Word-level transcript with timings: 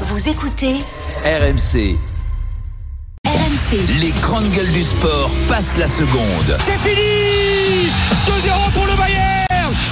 Vous 0.00 0.28
écoutez 0.28 0.74
RMC. 1.24 1.96
RMC. 3.24 3.78
Les 4.00 4.10
grandes 4.20 4.50
gueules 4.50 4.72
du 4.72 4.82
sport 4.82 5.30
passent 5.48 5.76
la 5.76 5.86
seconde. 5.86 6.58
C'est 6.60 6.78
fini 6.78 7.86
2-0 8.26 8.72
pour 8.72 8.86
le 8.86 8.96
Bayern 8.96 9.13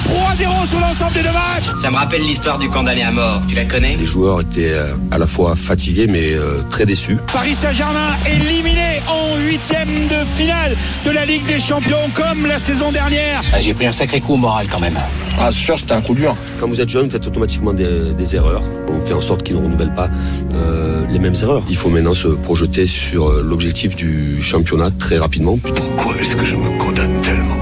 3-0 0.08 0.66
sur 0.68 0.80
l'ensemble 0.80 1.12
des 1.14 1.22
deux 1.22 1.32
matchs 1.32 1.71
Ça 1.82 1.90
me 1.90 1.96
rappelle 1.96 2.22
l'histoire 2.22 2.58
du 2.58 2.68
condamné 2.68 3.02
à 3.02 3.11
mort. 3.12 3.42
Tu 3.48 3.54
la 3.54 3.64
connais? 3.64 3.96
Les 3.98 4.06
joueurs 4.06 4.40
étaient 4.40 4.72
euh, 4.72 4.95
à 5.11 5.18
la 5.18 5.27
fois 5.27 5.55
fatigués 5.56 6.06
mais 6.09 6.32
euh, 6.34 6.61
très 6.70 6.86
déçus. 6.86 7.18
Paris 7.32 7.55
Saint-Germain 7.55 8.10
éliminé 8.30 9.00
en 9.09 9.38
huitième 9.38 9.88
de 10.09 10.24
finale 10.37 10.77
de 11.05 11.10
la 11.10 11.24
Ligue 11.27 11.46
des 11.46 11.60
Champions 11.60 11.98
comme 12.14 12.46
la 12.46 12.59
saison 12.59 12.91
dernière. 12.91 13.42
Ah, 13.52 13.60
J'ai 13.60 13.74
pris 13.74 13.87
un 13.87 13.92
sacré 13.92 14.20
coup 14.20 14.34
au 14.34 14.37
moral 14.38 14.66
quand 14.70 14.80
même. 14.80 14.95
Ah, 15.41 15.48
c'est 15.50 15.59
sûr, 15.59 15.79
c'était 15.79 15.92
un 15.92 16.01
coup 16.01 16.14
dur. 16.14 16.37
Quand 16.60 16.69
vous 16.69 16.80
êtes 16.80 16.88
jeune, 16.88 17.06
vous 17.06 17.10
faites 17.10 17.27
automatiquement 17.27 17.73
des, 17.73 18.14
des 18.16 18.37
erreurs. 18.37 18.62
On 18.88 19.05
fait 19.05 19.14
en 19.14 19.20
sorte 19.20 19.42
qu'ils 19.42 19.56
ne 19.56 19.62
renouvellent 19.64 19.95
pas 19.95 20.09
euh, 20.55 21.02
les 21.10 21.19
mêmes 21.19 21.34
erreurs. 21.42 21.62
Il 21.69 21.77
faut 21.77 21.88
maintenant 21.88 22.14
se 22.14 22.28
projeter 22.28 22.87
sur 22.87 23.28
l'objectif 23.42 23.95
du 23.96 24.42
championnat 24.42 24.91
très 24.91 25.19
rapidement. 25.19 25.59
Pourquoi 25.96 26.16
est-ce 26.20 26.37
que 26.37 26.45
je 26.45 26.56
me 26.56 26.70
condamne 26.78 27.20
tellement? 27.23 27.56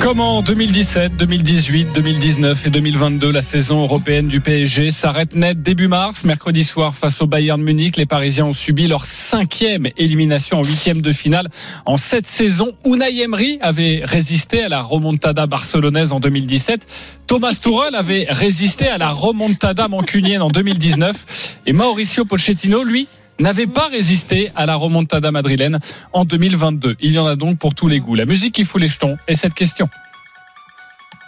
Comment 0.00 0.40
2017, 0.40 1.14
2018, 1.18 1.92
2019 1.92 2.66
et 2.66 2.70
2022, 2.70 3.30
la 3.30 3.42
saison 3.42 3.82
européenne 3.82 4.28
du 4.28 4.40
PSG 4.40 4.90
s'arrête 4.90 5.34
net 5.34 5.60
début 5.60 5.88
mars. 5.88 6.24
Mercredi 6.24 6.64
soir, 6.64 6.96
face 6.96 7.20
au 7.20 7.26
Bayern 7.26 7.60
Munich, 7.60 7.98
les 7.98 8.06
Parisiens 8.06 8.46
ont 8.46 8.54
subi 8.54 8.88
leur 8.88 9.04
cinquième 9.04 9.88
élimination 9.98 10.60
en 10.60 10.64
huitième 10.64 11.02
de 11.02 11.12
finale 11.12 11.50
en 11.84 11.98
cette 11.98 12.26
saison. 12.26 12.72
Unai 12.86 13.20
Emery 13.20 13.58
avait 13.60 14.00
résisté 14.02 14.62
à 14.62 14.70
la 14.70 14.80
remontada 14.80 15.46
barcelonaise 15.46 16.12
en 16.12 16.18
2017. 16.18 16.86
Thomas 17.26 17.58
Tuchel 17.62 17.94
avait 17.94 18.26
résisté 18.30 18.88
à 18.88 18.96
la 18.96 19.10
remontada 19.10 19.86
mancunienne 19.86 20.40
en 20.40 20.48
2019. 20.48 21.58
Et 21.66 21.74
Mauricio 21.74 22.24
Pochettino, 22.24 22.84
lui, 22.84 23.06
n'avait 23.42 23.66
pas 23.66 23.88
résisté 23.88 24.50
à 24.54 24.66
la 24.66 24.76
remontada 24.76 25.30
madrilène 25.32 25.78
en 26.12 26.24
2022. 26.24 26.96
Il 27.00 27.12
y 27.12 27.18
en 27.18 27.26
a 27.26 27.36
donc 27.36 27.58
pour 27.58 27.74
tous 27.74 27.88
les 27.88 28.00
goûts. 28.00 28.14
La 28.14 28.26
musique 28.26 28.54
qui 28.54 28.64
fout 28.64 28.80
les 28.80 28.88
jetons 28.88 29.16
est 29.26 29.34
cette 29.34 29.54
question. 29.54 29.88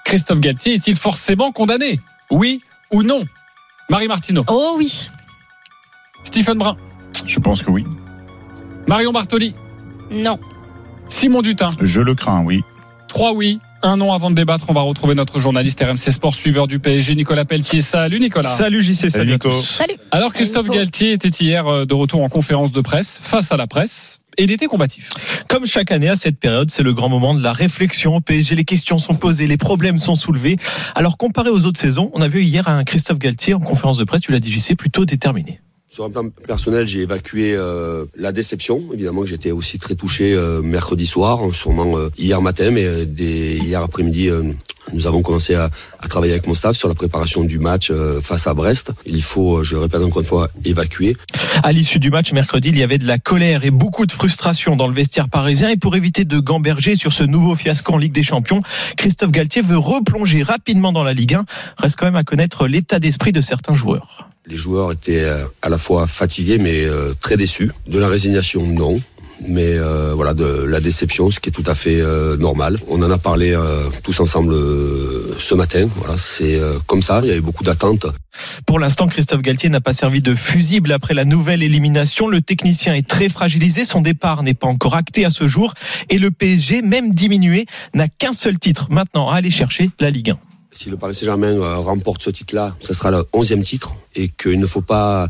Christophe 0.05 0.41
Galtier 0.41 0.75
est-il 0.75 0.97
forcément 0.97 1.53
condamné? 1.53 2.01
Oui 2.31 2.61
ou 2.91 3.03
non? 3.03 3.25
Marie 3.89 4.09
Martineau, 4.09 4.45
Oh 4.49 4.75
oui. 4.77 5.09
Stephen 6.25 6.59
Brun, 6.59 6.77
Je 7.27 7.39
pense 7.41 7.63
que 7.63 7.71
oui. 7.71 7.85
Marion 8.87 9.13
Bartoli, 9.13 9.55
Non. 10.11 10.39
Simon 11.09 11.43
Dutin. 11.43 11.67
Je 11.81 12.01
le 12.01 12.15
crains, 12.15 12.43
oui. 12.45 12.63
Trois 13.09 13.33
oui, 13.33 13.61
un 13.83 13.97
non 13.97 14.13
avant 14.13 14.31
de 14.31 14.35
débattre. 14.35 14.67
On 14.69 14.73
va 14.73 14.83
retrouver 14.83 15.15
notre 15.15 15.41
journaliste 15.41 15.81
RMC 15.81 16.13
Sport 16.13 16.35
suiveur 16.35 16.67
du 16.67 16.79
PSG, 16.79 17.15
Nicolas 17.15 17.45
Pelletier. 17.45 17.83
Salut 17.83 18.21
Nicolas. 18.21 18.49
Salut 18.49 18.83
JC, 18.83 19.11
salut, 19.11 19.33
Nico. 19.33 19.51
tous. 19.51 19.63
Salut. 19.63 19.95
Alors 20.11 20.33
Christophe 20.33 20.67
Salut. 20.67 20.79
Galtier 20.79 21.13
était 21.13 21.29
hier 21.29 21.67
euh, 21.67 21.85
de 21.85 21.95
retour 21.95 22.23
en 22.23 22.29
conférence 22.29 22.73
de 22.73 22.81
presse 22.81 23.19
face 23.23 23.53
à 23.53 23.57
la 23.57 23.67
presse. 23.67 24.21
Et 24.39 24.45
il 24.45 24.51
était 24.51 24.67
combatif. 24.67 25.11
Comme 25.49 25.67
chaque 25.67 25.91
année 25.91 26.09
à 26.09 26.17
cette 26.17 26.39
période, 26.39 26.71
c'est 26.71 26.83
le 26.83 26.95
grand 26.95 27.11
moment 27.11 27.35
de 27.35 27.43
la 27.43 27.53
réflexion 27.53 28.17
au 28.17 28.21
PSG. 28.21 28.55
Les 28.55 28.65
questions 28.65 28.97
sont 28.97 29.15
posées, 29.15 29.47
les 29.47 29.59
problèmes 29.59 29.99
sont 29.99 30.15
soulevés. 30.15 30.57
Alors 30.95 31.19
comparé 31.19 31.51
aux 31.51 31.67
autres 31.67 31.81
saisons, 31.81 32.11
on 32.15 32.23
a 32.23 32.29
vu 32.29 32.43
hier 32.43 32.67
un 32.67 32.83
Christophe 32.85 33.19
Galtier 33.19 33.53
en 33.53 33.61
conférence 33.61 33.99
de 33.99 34.05
presse, 34.05 34.23
tu 34.23 34.33
l'as 34.33 34.41
dit 34.41 34.51
JC, 34.51 34.75
plutôt 34.75 35.05
déterminé. 35.05 35.61
Sur 35.93 36.07
un 36.07 36.11
plan 36.11 36.31
personnel, 36.31 36.89
j'ai 36.89 37.01
évacué 37.01 37.53
euh, 37.55 38.07
la 38.17 38.33
déception. 38.33 38.83
Évidemment 38.95 39.21
que 39.21 39.27
j'étais 39.27 39.51
aussi 39.51 39.79
très 39.79 39.95
touché 39.95 40.33
euh, 40.33 40.63
mercredi 40.63 41.05
soir, 41.05 41.41
sûrement 41.53 41.99
euh, 41.99 42.09
hier 42.17 42.41
matin, 42.41 42.71
mais 42.71 42.87
euh, 42.87 43.05
dès 43.07 43.59
hier 43.59 43.83
après-midi, 43.83 44.31
euh, 44.31 44.43
nous 44.95 45.07
avons 45.07 45.21
commencé 45.21 45.55
à, 45.55 45.69
à 46.01 46.09
travailler 46.09 46.33
avec 46.33 46.47
mon 46.47 46.55
staff 46.55 46.79
sur 46.79 46.89
la 46.89 46.95
préparation 46.95 47.45
du 47.45 47.59
match 47.59 47.91
euh, 47.91 48.23
face 48.23 48.47
à 48.47 48.55
Brest. 48.55 48.93
Il 49.05 49.23
faut, 49.23 49.63
je 49.65 49.75
le 49.75 49.83
répète 49.83 50.01
encore 50.01 50.23
une 50.23 50.27
fois, 50.27 50.49
évacuer. 50.65 51.15
À 51.63 51.73
l'issue 51.73 51.99
du 51.99 52.11
match 52.11 52.33
mercredi, 52.33 52.71
il 52.71 52.79
y 52.79 52.83
avait 52.83 52.97
de 52.97 53.07
la 53.07 53.19
colère 53.19 53.67
et 53.67 53.71
beaucoup 53.71 54.07
de 54.07 54.13
frustration 54.13 54.77
dans 54.77 54.89
le 54.89 54.95
vestiaire 54.95 55.29
parisien. 55.29 55.69
Et 55.69 55.77
pour 55.77 55.95
éviter 55.95 56.25
de 56.25 56.39
gamberger 56.39 56.97
sur 56.97 57.13
ce 57.13 57.23
nouveau 57.23 57.55
fiasco 57.55 57.93
en 57.93 57.99
Ligue 57.99 58.13
des 58.13 58.23
Champions, 58.23 58.63
Christophe 58.97 59.31
Galtier 59.31 59.61
veut 59.61 59.77
replonger 59.77 60.43
rapidement 60.43 60.91
dans 60.91 61.05
la 61.05 61.13
Ligue 61.13 61.35
1. 61.35 61.45
Reste 61.77 61.97
quand 61.99 62.07
même 62.07 62.17
à 62.17 62.25
connaître 62.25 62.67
l'état 62.67 62.99
d'esprit 62.99 63.33
de 63.33 63.43
certains 63.43 63.75
joueurs. 63.75 64.32
Les 64.47 64.57
joueurs 64.57 64.93
étaient 64.93 65.23
euh, 65.23 65.45
à 65.63 65.69
la 65.69 65.79
fois 65.79 66.07
fatigués 66.07 66.59
mais 66.59 66.85
euh, 66.85 67.15
très 67.21 67.37
déçus. 67.37 67.71
De 67.87 67.99
la 67.99 68.09
résignation, 68.09 68.67
non. 68.67 69.01
Mais 69.49 69.77
euh, 69.77 70.13
voilà, 70.15 70.35
de 70.35 70.45
la 70.45 70.81
déception, 70.81 71.31
ce 71.31 71.41
qui 71.41 71.49
est 71.49 71.53
tout 71.53 71.65
à 71.67 71.75
fait 71.75 72.01
euh, 72.01 72.37
normal. 72.37 72.77
On 72.89 73.03
en 73.03 73.11
a 73.11 73.19
parlé 73.19 73.53
euh, 73.53 73.89
tous 74.03 74.21
ensemble 74.21 74.55
euh, 74.55 75.37
ce 75.39 75.55
matin. 75.55 75.89
Voilà, 75.97 76.17
c'est 76.19 76.61
comme 76.87 77.03
ça. 77.03 77.21
Il 77.23 77.29
y 77.29 77.33
avait 77.33 77.41
beaucoup 77.41 77.65
d'attentes. 77.65 78.07
Pour 78.67 78.79
l'instant, 78.79 79.09
Christophe 79.09 79.43
Galtier 79.43 79.69
n'a 79.69 79.81
pas 79.81 79.93
servi 79.93 80.23
de 80.23 80.35
fusible 80.35 80.93
après 80.93 81.15
la 81.15 81.25
nouvelle 81.25 81.63
élimination. 81.63 82.29
Le 82.29 82.41
technicien 82.41 82.95
est 82.95 83.07
très 83.07 83.29
fragilisé. 83.29 83.85
Son 83.85 84.01
départ 84.01 84.43
n'est 84.43 84.55
pas 84.55 84.69
encore 84.69 84.95
acté 84.95 85.25
à 85.25 85.31
ce 85.31 85.49
jour. 85.49 85.75
Et 86.09 86.19
le 86.19 86.31
PSG, 86.31 86.83
même 86.83 87.13
diminué, 87.13 87.67
n'a 87.95 88.09
qu'un 88.09 88.33
seul 88.33 88.59
titre 88.59 88.89
maintenant 88.91 89.29
à 89.29 89.37
aller 89.37 89.51
chercher, 89.51 89.91
la 89.99 90.11
Ligue 90.11 90.31
1. 90.31 90.52
Si 90.75 90.89
le 90.89 90.97
Paris 90.97 91.15
Saint-Germain 91.15 91.53
euh, 91.53 91.77
remporte 91.77 92.23
ce 92.23 92.31
titre-là, 92.31 92.75
ce 92.83 92.95
sera 92.95 93.11
le 93.11 93.27
onzième 93.35 93.63
titre 93.63 93.95
et 94.15 94.29
qu'il 94.29 94.59
ne 94.59 94.67
faut 94.67 94.81
pas 94.81 95.29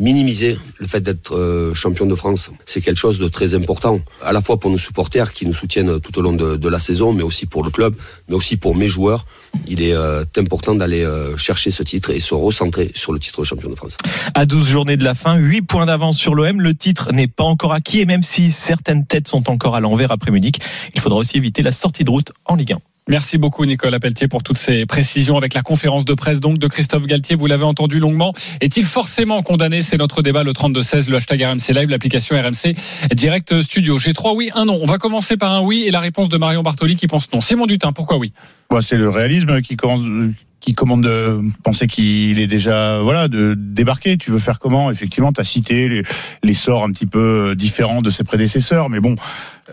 minimiser 0.00 0.58
le 0.78 0.86
fait 0.88 1.00
d'être 1.00 1.36
euh, 1.36 1.74
champion 1.74 2.06
de 2.06 2.14
France. 2.16 2.50
C'est 2.66 2.80
quelque 2.80 2.98
chose 2.98 3.20
de 3.20 3.28
très 3.28 3.54
important, 3.54 4.00
à 4.20 4.32
la 4.32 4.40
fois 4.40 4.58
pour 4.58 4.68
nos 4.68 4.78
supporters 4.78 5.32
qui 5.32 5.46
nous 5.46 5.54
soutiennent 5.54 6.00
tout 6.00 6.18
au 6.18 6.22
long 6.22 6.32
de, 6.32 6.68
la 6.68 6.78
saison, 6.80 7.12
mais 7.12 7.22
aussi 7.22 7.46
pour 7.46 7.62
le 7.62 7.70
club, 7.70 7.94
mais 8.28 8.34
aussi 8.34 8.56
pour 8.56 8.74
mes 8.74 8.88
joueurs. 8.88 9.26
Il 9.68 9.80
est 9.80 9.92
euh, 9.92 10.24
important 10.36 10.74
d'aller 10.74 11.06
chercher 11.36 11.70
ce 11.70 11.84
titre 11.84 12.10
et 12.10 12.18
se 12.18 12.34
recentrer 12.34 12.90
sur 12.94 13.12
le 13.12 13.20
titre 13.20 13.42
de 13.42 13.46
champion 13.46 13.70
de 13.70 13.76
France. 13.76 13.96
À 14.34 14.44
12 14.44 14.66
journées 14.66 14.96
de 14.96 15.04
la 15.04 15.14
fin, 15.14 15.36
8 15.36 15.62
points 15.62 15.86
d'avance 15.86 16.18
sur 16.18 16.34
l'OM. 16.34 16.60
Le 16.60 16.74
titre 16.74 17.12
n'est 17.12 17.28
pas 17.28 17.44
encore 17.44 17.72
acquis 17.72 18.00
et 18.00 18.06
même 18.06 18.24
si 18.24 18.50
certaines 18.50 19.06
têtes 19.06 19.28
sont 19.28 19.48
encore 19.50 19.76
à 19.76 19.80
l'envers 19.80 20.10
après 20.10 20.32
Munich, 20.32 20.58
il 20.94 21.00
faudra 21.00 21.18
aussi 21.18 21.36
éviter 21.36 21.62
la 21.62 21.72
sortie 21.72 22.02
de 22.02 22.10
route 22.10 22.32
en 22.44 22.56
Ligue 22.56 22.72
1. 22.72 22.78
Merci 23.10 23.38
beaucoup 23.38 23.66
Nicolas 23.66 23.98
Pelletier 23.98 24.28
pour 24.28 24.44
toutes 24.44 24.56
ces 24.56 24.86
précisions 24.86 25.36
avec 25.36 25.52
la 25.52 25.62
conférence 25.62 26.04
de 26.04 26.14
presse 26.14 26.38
donc 26.38 26.58
de 26.58 26.68
Christophe 26.68 27.06
Galtier. 27.06 27.34
Vous 27.34 27.46
l'avez 27.46 27.64
entendu 27.64 27.98
longuement. 27.98 28.32
Est-il 28.60 28.84
forcément 28.84 29.42
condamné? 29.42 29.82
C'est 29.82 29.96
notre 29.96 30.22
débat 30.22 30.44
le 30.44 30.52
32-16, 30.52 31.10
le 31.10 31.16
hashtag 31.16 31.42
RMC 31.42 31.74
Live, 31.74 31.88
l'application 31.88 32.40
RMC 32.40 32.76
Direct 33.12 33.62
Studio. 33.62 33.98
J'ai 33.98 34.12
trois 34.12 34.34
oui, 34.34 34.52
un 34.54 34.66
non. 34.66 34.78
On 34.80 34.86
va 34.86 34.98
commencer 34.98 35.36
par 35.36 35.50
un 35.50 35.60
oui 35.60 35.82
et 35.88 35.90
la 35.90 35.98
réponse 35.98 36.28
de 36.28 36.38
Marion 36.38 36.62
Bartoli 36.62 36.94
qui 36.94 37.08
pense 37.08 37.32
non. 37.32 37.40
Simon 37.40 37.66
Dutin, 37.66 37.90
pourquoi 37.90 38.16
oui? 38.16 38.32
Bah, 38.70 38.78
c'est 38.80 38.96
le 38.96 39.08
réalisme 39.08 39.60
qui 39.60 39.76
commence 39.76 40.02
qui 40.60 40.74
commande 40.74 41.02
de 41.02 41.38
penser 41.64 41.86
qu'il 41.86 42.38
est 42.38 42.46
déjà 42.46 43.00
voilà 43.00 43.26
de 43.26 43.54
débarquer. 43.58 44.18
Tu 44.18 44.30
veux 44.30 44.38
faire 44.38 44.60
comment? 44.60 44.90
Effectivement, 44.90 45.32
tu 45.32 45.40
as 45.40 45.44
cité 45.44 45.88
les, 45.88 46.02
les 46.44 46.54
sorts 46.54 46.84
un 46.84 46.92
petit 46.92 47.06
peu 47.06 47.54
différents 47.56 48.02
de 48.02 48.10
ses 48.10 48.24
prédécesseurs, 48.24 48.88
mais 48.88 49.00
bon, 49.00 49.16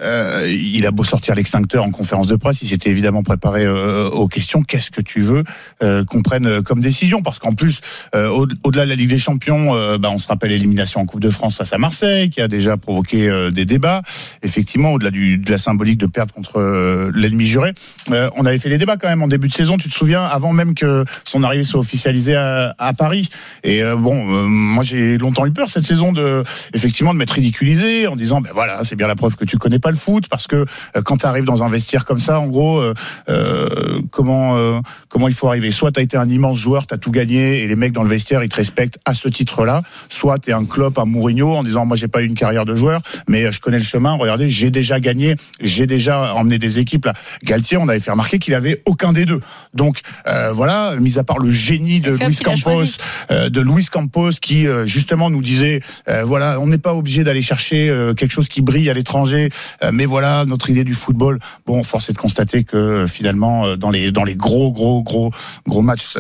euh, 0.02 0.48
il 0.48 0.86
a 0.86 0.92
beau 0.92 1.04
sortir 1.04 1.36
l'extincteur 1.36 1.84
en 1.84 1.92
conférence 1.92 2.28
de 2.28 2.36
presse, 2.36 2.62
il 2.62 2.68
s'était 2.68 2.90
évidemment 2.90 3.24
préparé 3.24 3.66
euh, 3.66 4.10
aux 4.10 4.28
questions. 4.28 4.62
Qu'est-ce 4.64 4.92
que 4.92 5.02
tu 5.02 5.22
veux 5.22 5.44
euh, 5.84 6.04
qu'on 6.06 6.22
prenne 6.22 6.62
comme 6.62 6.82
décision? 6.82 7.22
Parce 7.22 7.40
qu'en 7.40 7.54
plus, 7.54 7.82
au- 8.14 8.48
au-delà 8.64 8.86
de 8.86 8.90
la 8.90 8.96
Ligue 8.96 9.10
des 9.10 9.20
Champions, 9.20 9.98
bah, 9.98 10.10
on 10.12 10.20
se 10.20 10.28
rappelle 10.28 10.52
l'élimination 10.52 11.02
en 11.02 11.06
Coupe 11.06 11.22
de 11.22 11.30
France 11.30 11.56
face 11.56 11.74
à 11.74 11.78
Marseille, 11.78 12.30
qui 12.30 12.42
a 12.42 12.48
déjà 12.48 12.78
provoqué 12.78 13.50
des 13.52 13.66
débats. 13.66 14.02
Effectivement, 14.44 14.92
au-delà 14.94 15.12
de 15.12 15.50
la 15.50 15.58
symbolique 15.58 15.98
de 15.98 16.06
perdre 16.06 16.34
contre 16.34 17.12
l'ennemi 17.14 17.46
juré, 17.46 17.74
on 18.10 18.46
avait 18.46 18.58
fait 18.58 18.70
des 18.70 18.78
débats 18.78 18.98
quand 18.98 19.08
même 19.10 19.22
en 19.24 19.28
début 19.28 19.48
de 19.48 19.54
saison. 19.54 19.78
Tu 19.78 19.90
te 19.90 19.94
souviens, 19.94 20.24
avant 20.24 20.54
même 20.54 20.74
que 20.74 21.06
son 21.24 21.44
arrivée 21.44 21.64
soit 21.64 21.80
officialisée 21.80 22.36
à, 22.36 22.94
Paris. 22.98 23.30
Et 23.64 23.82
bon, 23.98 24.24
moi 24.48 24.84
j'ai 24.84 25.18
longtemps 25.18 25.46
eu 25.46 25.52
peur 25.52 25.70
cette 25.70 25.86
saison 25.86 26.14
de 26.14 26.44
effectivement 26.74 27.14
de 27.14 27.20
m'être 27.20 27.32
ridiculisé 27.32 28.08
en 28.08 28.16
disant 28.16 28.42
ben 28.42 28.52
voilà, 28.54 28.84
c'est 28.84 28.96
bien 28.96 29.08
la 29.08 29.16
preuve 29.16 29.36
que 29.36 29.46
tu 29.46 29.58
connais 29.58 29.80
pas 29.80 29.87
le 29.92 29.98
foot 29.98 30.28
parce 30.30 30.48
que 30.48 30.56
euh, 30.56 31.02
quand 31.04 31.18
tu 31.18 31.26
arrives 31.26 31.46
dans 31.46 31.64
un 31.64 31.70
vestiaire 31.70 32.06
comme 32.06 32.20
ça, 32.20 32.40
en 32.40 32.48
gros, 32.48 32.80
euh, 32.80 32.94
euh, 33.30 34.02
comment 34.12 34.58
euh, 34.58 34.80
comment 35.10 35.28
il 35.28 35.34
faut 35.34 35.48
arriver? 35.48 35.72
Soit 35.72 35.92
tu 35.92 36.00
as 36.00 36.04
été 36.04 36.18
un 36.18 36.30
immense 36.30 36.58
joueur, 36.58 36.88
tu 36.88 36.94
as 36.94 36.98
tout 36.98 37.12
gagné 37.12 37.64
et 37.64 37.68
les 37.68 37.76
mecs 37.76 37.94
dans 37.94 38.04
le 38.04 38.10
vestiaire 38.10 38.44
ils 38.44 38.50
te 38.50 38.56
respectent 38.56 39.00
à 39.06 39.14
ce 39.14 39.28
titre-là. 39.28 39.82
Soit 40.10 40.40
tu 40.40 40.50
es 40.50 40.54
un 40.54 40.66
Klopp, 40.66 40.98
un 41.00 41.06
Mourinho 41.06 41.56
en 41.56 41.64
disant 41.64 41.86
moi 41.86 41.98
j'ai 41.98 42.08
pas 42.08 42.22
eu 42.22 42.26
une 42.26 42.36
carrière 42.36 42.66
de 42.66 42.76
joueur, 42.76 43.02
mais 43.28 43.52
je 43.52 43.60
connais 43.60 43.78
le 43.78 43.84
chemin. 43.84 44.14
Regardez, 44.14 44.50
j'ai 44.50 44.72
déjà 44.72 45.00
gagné, 45.00 45.36
j'ai 45.60 45.88
déjà 45.88 46.34
emmené 46.36 46.60
des 46.60 46.80
équipes 46.80 47.06
là. 47.06 47.14
Galtier, 47.44 47.78
on 47.78 47.88
avait 47.88 48.00
fait 48.00 48.12
remarquer 48.12 48.40
qu'il 48.40 48.54
avait 48.54 48.82
aucun 48.86 49.14
des 49.14 49.26
deux. 49.26 49.42
Donc 49.74 50.02
euh, 50.28 50.52
voilà, 50.54 50.96
mis 51.00 51.18
à 51.18 51.24
part 51.24 51.40
le 51.40 51.52
génie 51.52 52.02
de 52.02 52.12
Luis 52.12 52.38
Campos, 52.38 52.98
euh, 53.32 53.50
de 53.50 53.62
Luis 53.62 53.86
Campos 53.86 54.32
qui 54.42 54.68
euh, 54.68 54.86
justement 54.86 55.30
nous 55.30 55.42
disait 55.42 55.82
euh, 56.08 56.24
voilà, 56.24 56.60
on 56.60 56.68
n'est 56.68 56.78
pas 56.78 56.94
obligé 56.94 57.24
d'aller 57.24 57.42
chercher 57.42 57.90
euh, 57.90 58.14
quelque 58.14 58.32
chose 58.32 58.48
qui 58.48 58.62
brille 58.62 58.90
à 58.90 58.94
l'étranger. 58.94 59.50
Euh, 59.84 59.92
mais 59.94 60.06
voilà, 60.06 60.46
notre 60.46 60.70
idée 60.70 60.84
du 60.84 60.94
football. 60.94 61.40
Bon, 61.66 61.84
force 61.84 62.10
est 62.10 62.14
de 62.14 62.18
constater 62.18 62.64
que 62.64 62.78
euh, 62.78 63.08
finalement, 63.08 63.66
euh, 63.66 63.76
dans 63.76 63.90
les 63.90 64.12
dans 64.12 64.24
les 64.24 64.36
gros 64.36 64.72
gros 64.72 65.04
gros 65.04 65.32
gros 65.68 65.82
matchs, 65.82 66.18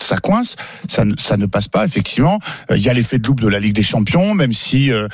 ça, 0.00 0.16
coince, 0.18 0.56
ça 0.88 1.04
ne 1.04 1.14
ça 1.16 1.36
ne 1.36 1.46
passe 1.46 1.68
pas. 1.68 1.84
Effectivement, 1.84 2.38
il 2.70 2.78
y 2.78 2.88
a 2.88 2.92
l'effet 2.92 3.18
de 3.18 3.26
loupe 3.26 3.40
de 3.40 3.48
la 3.48 3.60
Ligue 3.60 3.74
des 3.74 3.82
Champions, 3.82 4.34
même 4.34 4.52
si 4.52 4.92
euh, 4.92 5.08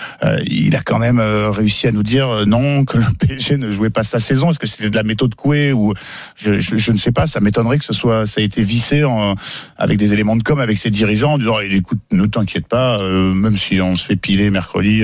il 0.47 0.75
a 0.77 0.83
quand 0.83 0.99
même 0.99 1.21
réussi 1.21 1.87
à 1.87 1.93
nous 1.93 2.03
dire 2.03 2.45
non 2.47 2.85
que 2.85 2.99
le 2.99 3.05
PSG 3.19 3.57
ne 3.57 3.71
jouait 3.71 3.91
pas 3.91 4.05
sa 4.05 4.21
saison. 4.21 4.51
Est-ce 4.51 4.59
que 4.59 4.67
c'était 4.67 4.91
de 4.91 4.97
la 4.97 5.03
méthode 5.03 5.35
Coué 5.35 5.73
ou 5.73 5.95
je, 6.37 6.61
je, 6.61 6.93
ne 6.93 6.99
sais 6.99 7.13
pas. 7.13 7.27
Ça 7.27 7.41
m'étonnerait 7.41 7.79
que 7.79 7.85
ce 7.85 7.93
soit 7.93 8.27
ça 8.27 8.41
a 8.41 8.45
été 8.45 8.63
vissé 8.63 9.05
en, 9.05 9.35
avec 9.77 9.99
des 9.99 10.13
éléments 10.13 10.37
de 10.37 10.43
com 10.43 10.61
avec 10.61 10.79
ses 10.79 10.91
dirigeants 10.91 11.35
en 11.35 11.39
disant 11.39 11.57
Eh, 11.63 11.75
écoute, 11.75 12.01
ne 12.13 12.27
t'inquiète 12.27 12.67
pas, 12.67 12.99
même 13.03 13.57
si 13.57 13.81
on 13.81 13.97
se 13.97 14.05
fait 14.05 14.17
piler 14.17 14.51
mercredi, 14.51 15.03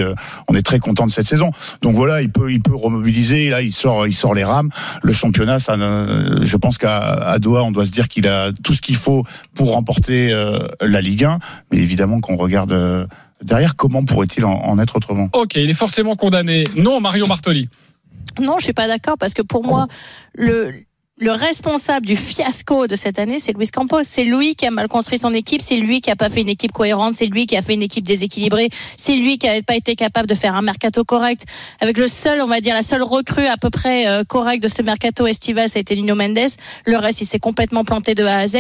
on 0.48 0.54
est 0.54 0.62
très 0.62 0.78
content 0.78 1.06
de 1.06 1.10
cette 1.10 1.26
saison. 1.26 1.50
Donc 1.82 1.94
voilà, 1.96 2.22
il 2.22 2.31
peut 2.31 2.52
il 2.52 2.60
peut 2.60 2.75
remobiliser. 2.82 3.50
Là, 3.50 3.62
il 3.62 3.72
sort 3.72 4.06
il 4.06 4.12
sort 4.14 4.34
les 4.34 4.44
rames. 4.44 4.70
Le 5.02 5.12
championnat, 5.12 5.58
ça, 5.58 5.76
ne- 5.76 6.40
je 6.42 6.56
pense 6.56 6.78
qu'à 6.78 7.38
Doha, 7.38 7.62
on 7.62 7.70
doit 7.72 7.84
se 7.86 7.90
dire 7.90 8.08
qu'il 8.08 8.26
a 8.28 8.52
tout 8.62 8.74
ce 8.74 8.80
qu'il 8.82 8.96
faut 8.96 9.24
pour 9.54 9.72
remporter 9.72 10.32
euh, 10.32 10.66
la 10.80 11.00
Ligue 11.00 11.24
1. 11.24 11.38
Mais 11.72 11.78
évidemment, 11.78 12.20
qu'on 12.20 12.36
regarde 12.36 12.72
euh, 12.72 13.06
derrière, 13.42 13.76
comment 13.76 14.04
pourrait-il 14.04 14.44
en, 14.44 14.52
en 14.52 14.78
être 14.78 14.96
autrement? 14.96 15.28
Ok, 15.34 15.54
il 15.56 15.70
est 15.70 15.74
forcément 15.74 16.16
condamné. 16.16 16.64
Non, 16.76 17.00
Mario 17.00 17.26
Martoli. 17.26 17.68
Non, 18.40 18.56
je 18.58 18.64
suis 18.64 18.72
pas 18.72 18.86
d'accord 18.86 19.16
parce 19.18 19.34
que 19.34 19.42
pour 19.42 19.64
moi, 19.64 19.86
le 20.34 20.72
le 21.20 21.32
responsable 21.32 22.06
du 22.06 22.17
fiasco 22.17 22.87
de 22.87 22.96
cette 22.96 23.19
année, 23.19 23.38
c'est 23.38 23.52
Luis 23.52 23.69
Campos. 23.69 24.02
C'est 24.05 24.25
lui 24.25 24.55
qui 24.55 24.64
a 24.64 24.70
mal 24.70 24.88
construit 24.88 25.19
son 25.19 25.34
équipe, 25.34 25.61
c'est 25.61 25.76
lui 25.76 26.00
qui 26.00 26.11
a 26.11 26.17
pas 26.17 26.31
fait 26.31 26.40
une 26.40 26.49
équipe 26.49 26.72
cohérente, 26.72 27.12
c'est 27.12 27.26
lui 27.26 27.44
qui 27.44 27.58
a 27.58 27.62
fait 27.62 27.75
une 27.75 27.82
équipe 27.82 28.05
déséquilibrée, 28.05 28.70
c'est 28.96 29.14
lui 29.17 29.37
qui 29.37 29.46
a 29.46 29.61
pas 29.62 29.76
été 29.76 29.96
capable 29.96 30.26
de 30.26 30.34
faire 30.34 30.55
un 30.55 30.62
mercato 30.62 31.05
correct. 31.05 31.44
Avec 31.81 31.99
le 31.99 32.08
seul, 32.08 32.40
on 32.40 32.46
va 32.46 32.62
dire, 32.62 32.75
la 32.75 32.81
seule 32.81 33.02
recrue 33.02 33.46
à 33.46 33.58
peu 33.58 33.69
près 33.69 34.06
euh, 34.06 34.25
correcte 34.25 34.62
de 34.62 34.69
ce 34.69 34.81
mercato 34.81 35.26
estival, 35.26 35.69
ça 35.69 35.78
a 35.78 35.81
été 35.81 35.94
Lino 35.94 36.14
Mendes. 36.14 36.38
Le 36.87 36.96
reste, 36.96 37.20
il 37.20 37.26
s'est 37.26 37.38
complètement 37.38 37.84
planté 37.84 38.14
de 38.14 38.25
A 38.25 38.38
à 38.38 38.46
Z. 38.46 38.56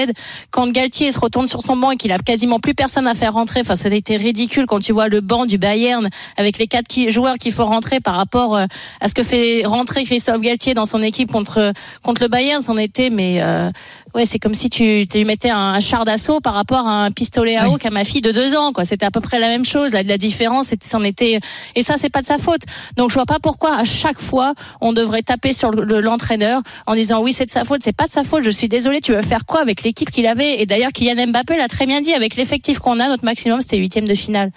Quand 0.50 0.70
Galtier 0.70 1.12
se 1.12 1.18
retourne 1.18 1.48
sur 1.48 1.62
son 1.62 1.76
banc 1.76 1.92
et 1.92 1.96
qu'il 1.96 2.12
a 2.12 2.18
quasiment 2.18 2.60
plus 2.60 2.74
personne 2.74 3.06
à 3.06 3.14
faire 3.14 3.32
rentrer, 3.32 3.60
enfin, 3.60 3.76
ça 3.76 3.88
a 3.88 3.92
été 3.92 4.18
ridicule 4.18 4.66
quand 4.66 4.80
tu 4.80 4.92
vois 4.92 5.08
le 5.08 5.22
banc 5.22 5.46
du 5.46 5.56
Bayern 5.56 6.10
avec 6.36 6.58
les 6.58 6.66
quatre 6.66 6.90
joueurs 7.08 7.36
qu'il 7.38 7.52
faut 7.52 7.64
rentrer 7.64 8.00
par 8.00 8.16
rapport 8.16 8.54
euh, 8.54 8.66
à 9.00 9.08
ce 9.08 9.14
que 9.14 9.22
fait 9.22 9.62
rentrer 9.64 10.04
Christophe 10.04 10.42
Galtier 10.42 10.74
dans 10.74 10.84
son 10.84 11.00
équipe 11.00 11.32
contre 11.32 11.72
contre 12.02 12.22
le 12.22 12.28
Bayern, 12.28 12.49
c'en 12.60 12.76
était, 12.76 13.10
mais 13.10 13.40
euh, 13.40 13.70
ouais, 14.14 14.26
c'est 14.26 14.38
comme 14.38 14.54
si 14.54 14.68
tu, 14.70 15.06
tu 15.10 15.18
lui 15.18 15.24
mettais 15.24 15.50
un, 15.50 15.74
un 15.74 15.80
char 15.80 16.04
d'assaut 16.04 16.40
par 16.40 16.54
rapport 16.54 16.86
à 16.88 17.04
un 17.04 17.10
pistolet 17.10 17.56
à 17.56 17.68
eau 17.68 17.76
qu'a 17.76 17.90
ma 17.90 18.04
fille 18.04 18.20
de 18.20 18.32
deux 18.32 18.56
ans, 18.56 18.72
quoi. 18.72 18.84
C'était 18.84 19.06
à 19.06 19.10
peu 19.10 19.20
près 19.20 19.38
la 19.38 19.48
même 19.48 19.64
chose. 19.64 19.92
La, 19.92 20.02
la 20.02 20.18
différence, 20.18 20.72
c'en 20.82 21.02
était, 21.04 21.38
et 21.76 21.82
ça, 21.82 21.94
c'est 21.96 22.10
pas 22.10 22.20
de 22.22 22.26
sa 22.26 22.38
faute. 22.38 22.62
Donc, 22.96 23.10
je 23.10 23.14
vois 23.14 23.26
pas 23.26 23.38
pourquoi 23.40 23.76
à 23.76 23.84
chaque 23.84 24.20
fois 24.20 24.54
on 24.80 24.92
devrait 24.92 25.22
taper 25.22 25.52
sur 25.52 25.70
le- 25.70 25.84
le- 25.84 26.00
l'entraîneur 26.00 26.60
en 26.86 26.94
disant 26.94 27.20
oui, 27.22 27.32
c'est 27.32 27.46
de 27.46 27.50
sa 27.50 27.64
faute. 27.64 27.82
C'est 27.84 27.96
pas 27.96 28.06
de 28.06 28.10
sa 28.12 28.24
faute. 28.24 28.42
Je 28.42 28.50
suis 28.50 28.68
désolé. 28.68 29.00
Tu 29.00 29.12
veux 29.12 29.22
faire 29.22 29.46
quoi 29.46 29.60
avec 29.60 29.82
l'équipe 29.84 30.10
qu'il 30.10 30.26
avait? 30.26 30.60
Et 30.60 30.66
d'ailleurs, 30.66 30.90
Kylian 30.92 31.26
Mbappé 31.28 31.56
l'a 31.56 31.68
très 31.68 31.86
bien 31.86 32.00
dit. 32.00 32.12
Avec 32.14 32.36
l'effectif 32.36 32.78
qu'on 32.80 32.98
a, 32.98 33.08
notre 33.08 33.24
maximum, 33.24 33.60
c'était 33.60 33.76
huitième 33.76 34.06
de 34.08 34.14
finale. 34.14 34.50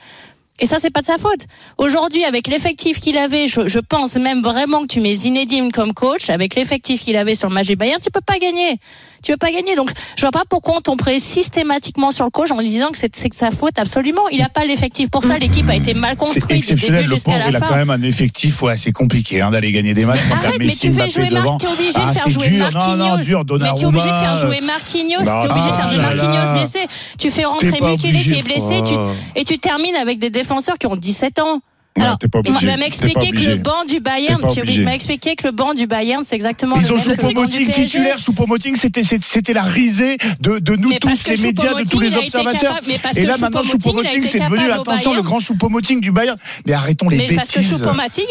Et 0.63 0.65
ça, 0.65 0.80
c'est 0.80 0.92
pas 0.92 1.01
de 1.01 1.06
sa 1.06 1.18
faute. 1.18 1.42
Aujourd'hui, 1.77 2.24
avec 2.24 2.48
l'effectif 2.48 3.01
qu'il 3.01 3.18
avait, 3.18 3.48
je, 3.48 3.68
je 3.68 3.80
pense 3.80 4.15
même 4.15 4.42
vraiment 4.42 4.83
que 4.83 4.88
tu 4.88 5.01
mets 5.01 5.13
Zinedine 5.13 5.74
comme 5.74 5.94
coach, 5.94 6.30
avec 6.30 6.56
l'effectif 6.56 7.01
qu'il 7.01 7.18
avait 7.18 7.36
sur 7.36 7.50
le 7.50 7.54
match 7.54 7.68
du 7.68 7.75
Bayern, 7.75 8.00
tu 8.01 8.10
peux 8.10 8.21
pas 8.21 8.39
gagner. 8.39 8.80
Tu 9.24 9.31
peux 9.31 9.38
pas 9.38 9.52
gagner. 9.52 9.75
Donc, 9.75 9.90
je 10.16 10.22
vois 10.22 10.31
pas 10.31 10.44
pourquoi 10.48 10.78
on 10.78 10.81
tomberait 10.81 11.20
systématiquement 11.20 12.12
sur 12.12 12.25
le 12.25 12.31
coach 12.31 12.52
en 12.52 12.60
lui 12.60 12.70
disant 12.70 12.90
que 12.90 12.98
c'est 12.98 13.16
c'est 13.16 13.30
que 13.30 13.36
sa 13.36 13.52
faute 13.52 13.80
absolument. 13.80 14.28
Il 14.31 14.42
a 14.42 14.50
pas 14.50 14.66
l'effectif 14.66 15.10
pour 15.10 15.24
ça. 15.24 15.38
L'équipe 15.38 15.68
a 15.70 15.75
été 15.75 15.94
mal 15.94 16.12
C'est 16.12 16.18
construite 16.25 16.75
du 16.75 16.75
début 16.75 17.08
jusqu'à 17.08 17.38
la 17.38 17.50
il 17.50 17.56
a 17.56 17.60
quand 17.60 17.75
même 17.75 17.90
un 17.90 18.02
effectif 18.02 18.62
ouais, 18.62 18.74
assez 18.74 18.92
compliqué 18.92 19.42
hein, 19.42 19.52
d'aller 19.52 19.72
gagner 19.72 19.94
des 19.94 20.06
matchs. 20.06 20.20
Arrête, 20.31 20.60
mais 20.60 20.75
tu 20.75 20.92
fais 20.92 21.10
jouer. 21.10 21.30
Marc, 21.30 21.60
t'es 21.60 21.68
obligé 21.68 21.92
Ah, 21.96 22.10
de 22.10 22.14
faire 22.14 22.24
c'est 22.25 22.30
jouer 22.31 22.50
Marquinhos. 22.58 23.18
mais 23.18 23.24
tu 23.24 23.31
es 23.31 23.86
obligé 23.86 24.08
de 24.10 24.14
faire 24.14 24.36
jouer 24.36 24.62
Marquinhos. 24.62 25.24
Bah, 25.24 25.40
T'es 25.42 25.50
obligé 25.50 25.68
de 25.70 25.74
faire 25.74 25.88
jouer 25.88 26.04
ah 26.06 26.16
Marquinhos 26.16 26.54
blessé. 26.54 26.80
Tu 27.18 27.30
fais 27.30 27.46
rentrer 27.46 27.72
T'es 27.72 27.81
Mukele 27.81 28.18
qui 28.18 28.40
est 28.40 28.44
blessé. 28.44 28.81
Quoi. 28.84 29.12
et 29.36 29.44
tu 29.44 29.58
termines 29.60 29.96
avec 29.96 30.20
des 30.20 30.30
défenseurs 30.30 30.78
qui 30.78 30.88
ont 30.88 30.96
17 30.96 31.40
ans. 31.40 31.62
Alors, 32.01 32.18
pas 32.18 32.40
obligé. 32.40 32.57
T'es 32.60 32.68
pas 32.68 32.78
m'expliquer 32.78 33.31
que 33.31 33.50
le 33.50 33.56
banc 33.57 33.86
du 33.88 34.00
Bayern, 34.00 34.44
obligé. 34.44 34.84
m'as 34.84 34.94
expliqué 34.94 35.36
que 35.36 35.45
le 35.45 35.51
banc 35.51 35.74
du 35.74 35.86
Bayern, 35.88 36.24
c'est 36.24 36.36
exactement 36.36 36.75
Ils 36.78 36.88
le 36.88 36.94
ont 36.94 36.95
même 36.95 37.04
que 37.18 37.28
le 37.28 37.34
banc 37.34 37.45
du 37.45 37.51
Choupo-Moting 37.60 37.66
PSG. 37.68 37.84
titulaire. 37.86 38.18
Choupo-Moting, 38.19 38.75
c'était 38.75 39.04
c'était- 39.04 39.54
la 39.54 39.62
risée 39.62 40.18
de, 40.40 40.57
de 40.60 40.75
nous 40.75 40.90
Mais 40.90 40.98
tous, 40.98 41.24
les 41.28 41.38
médias, 41.38 41.74
de 41.75 41.88
tous 41.88 42.00
les 42.00 42.07
il 42.10 42.18
observateurs. 42.18 42.62
capable- 42.62 42.88
mais 42.88 42.98
parce 42.98 43.18
Et 43.18 43.22
que 43.22 43.28
là, 43.28 43.38
maintenant, 43.40 43.62
Choupo-Moting, 43.62 44.10
il 44.24 44.25
c'est 44.25 44.40
devenu, 44.40 44.72
attention, 44.72 45.13
le 45.13 45.22
grand 45.22 45.40
Choupo-Moting 45.40 46.00
du 46.01 46.12
Bayern. 46.12 46.38
Mais 46.66 46.74
arrêtons 46.74 47.10
les 47.10 47.18
Mais 47.18 47.28
parce 47.36 47.51
que 47.51 47.60
bêtises. 47.60 47.78
Choupo-Moting, 47.78 48.25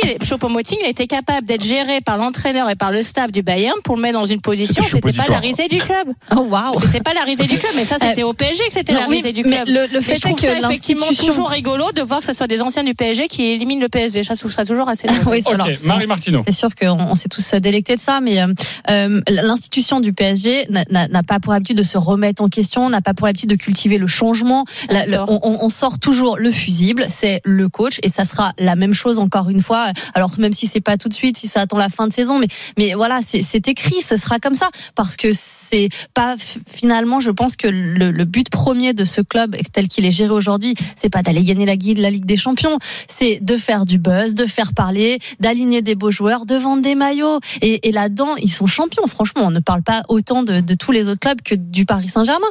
il 0.81 0.83
il 0.85 0.91
était 0.91 1.07
capable 1.07 1.47
d'être 1.47 1.65
géré 1.65 2.01
par 2.01 2.17
l'entraîneur 2.19 2.69
et 2.69 2.75
par 2.75 2.91
le 2.91 3.03
staff 3.03 3.31
du 3.31 3.43
Bayern 3.43 3.77
pour 3.85 3.97
le 3.97 4.03
mettre 4.03 4.19
dans 4.19 4.25
une 4.25 4.41
position. 4.41 4.83
C'était 4.83 5.13
pas 5.13 5.25
la 5.29 5.39
risée 5.39 5.69
du 5.69 5.79
club. 5.79 6.09
Oh 6.37 6.41
waouh. 6.51 6.75
C'était 6.81 7.01
pas 7.01 7.15
la 7.15 7.23
risée 7.23 7.45
du 7.45 7.57
club, 7.59 7.73
mais 7.77 7.85
ça, 7.85 7.97
c'était 8.01 8.23
au 8.25 8.33
PSG 8.33 8.65
que 8.67 8.73
c'était 8.73 8.93
la 8.95 9.07
risée 9.07 9.33
du 9.33 9.43
mais 9.45 9.63
club. 9.63 9.69
le- 9.93 10.01
fait 10.01 10.13
est 10.15 10.35
que 10.35 10.41
ça 10.41 10.59
effectivement 10.59 11.07
toujours 11.07 11.49
rigolo 11.51 11.93
de 11.95 12.03
voir 12.03 12.21
que 12.21 12.27
ce 12.27 12.33
soit 12.33 12.47
des 12.47 12.61
anciens 12.63 12.83
du 12.85 12.95
PSG 12.95 13.29
qui 13.29 13.52
éliminent 13.53 13.81
le 13.81 13.89
PSG. 13.89 14.23
Je 14.23 14.33
trouve 14.35 14.51
ça 14.53 14.65
toujours 14.65 14.89
assez. 14.89 15.07
Oui, 15.27 15.43
Ok, 15.47 15.53
alors, 15.55 15.69
Marie 15.85 16.07
Martineau. 16.07 16.43
C'est 16.47 16.53
sûr 16.55 16.75
qu'on 16.75 16.99
on 16.99 17.15
s'est 17.15 17.29
tous 17.29 17.55
délectés 17.55 17.95
de 17.97 18.01
ça, 18.01 18.21
mais 18.21 18.41
euh, 18.41 18.49
euh, 18.91 19.21
l'institution 19.29 20.01
du 20.01 20.13
PSG 20.13 20.67
n'a- 20.71 20.85
n'a 20.91 21.09
n'a 21.09 21.23
pas 21.23 21.39
pour 21.41 21.53
habitude 21.53 21.77
de 21.77 21.83
se 21.83 21.99
remettre 21.99 22.43
en 22.43 22.49
question, 22.49 22.89
n'a 22.91 23.01
pas 23.01 23.15
pour 23.15 23.27
habitude 23.27 23.51
de 23.51 23.55
cultiver 23.57 23.99
le 23.99 24.07
changement. 24.07 24.65
La- 24.91 25.07
le- 25.07 25.21
on, 25.29 25.39
on- 25.43 25.59
on 25.63 25.69
sort 25.69 25.99
toujours 25.99 26.37
le 26.39 26.51
fusible, 26.51 27.07
c'est 27.09 27.41
le 27.45 27.69
coach, 27.69 27.99
et 28.03 28.09
ça 28.09 28.25
sera 28.25 28.53
la 28.59 28.75
même 28.77 28.95
chose 28.95 29.19
encore 29.19 29.49
une 29.51 29.63
fois. 29.63 29.93
Alors 30.15 30.33
même 30.39 30.53
si 30.53 30.67
c'est 30.67 30.81
pas 30.81 30.97
tout 30.97 31.09
de 31.09 31.15
suite, 31.15 31.37
si 31.37 31.47
ça 31.49 31.61
attend 31.63 31.77
la 31.79 31.89
fin 31.89 32.07
de 32.09 32.13
saison, 32.13 32.39
mais 32.39 32.49
mais 32.79 32.95
voilà, 32.95 33.21
c'est 33.27 33.43
c'est 33.43 33.69
écrit, 33.69 34.01
ce 34.03 34.17
sera 34.17 34.39
comme 34.39 34.55
ça, 34.55 34.71
parce 34.95 35.17
que 35.17 35.29
c'est 35.33 35.89
pas 36.15 36.37
finalement, 36.71 37.21
je 37.21 37.31
pense 37.31 37.57
que 37.57 37.69
le, 37.69 38.11
le 38.11 38.25
but 38.25 38.49
premier 38.51 38.93
de 38.95 39.05
ce 39.05 39.21
club 39.21 39.57
tel 39.73 39.89
qu'il 39.89 40.05
est 40.07 40.11
géré 40.11 40.31
aujourd'hui, 40.31 40.75
c'est 40.97 41.11
pas 41.11 41.23
d'aller 41.23 41.43
gagner 41.45 41.67
la, 41.67 41.75
la 41.75 42.11
Ligue 42.11 42.25
des 42.25 42.37
Champions, 42.37 42.79
c'est 43.09 43.39
de 43.43 43.57
faire 43.57 43.85
du 43.85 43.99
buzz, 43.99 44.35
de 44.35 44.47
faire 44.47 44.73
parler, 44.75 45.19
d'aligner 45.41 45.83
des 45.83 45.95
beaux 45.95 46.11
joueurs, 46.11 46.47
de 46.47 46.55
vendre 46.55 46.83
des 46.83 46.95
maillots. 46.95 47.41
Et, 47.61 47.89
et 47.89 47.93
là-dedans, 47.93 48.37
ils 48.37 48.51
sont 48.51 48.67
champions. 48.67 49.07
Franchement, 49.07 49.43
on 49.45 49.51
ne 49.51 49.61
parle 49.61 49.83
pas 49.83 50.03
autant 50.09 50.43
de, 50.43 50.61
de 50.61 50.75
tous 50.75 50.93
les 50.93 51.09
autres 51.09 51.21
clubs 51.21 51.43
que 51.43 51.55
du 51.55 51.85
Paris 51.85 52.09
Saint-Germain. 52.09 52.47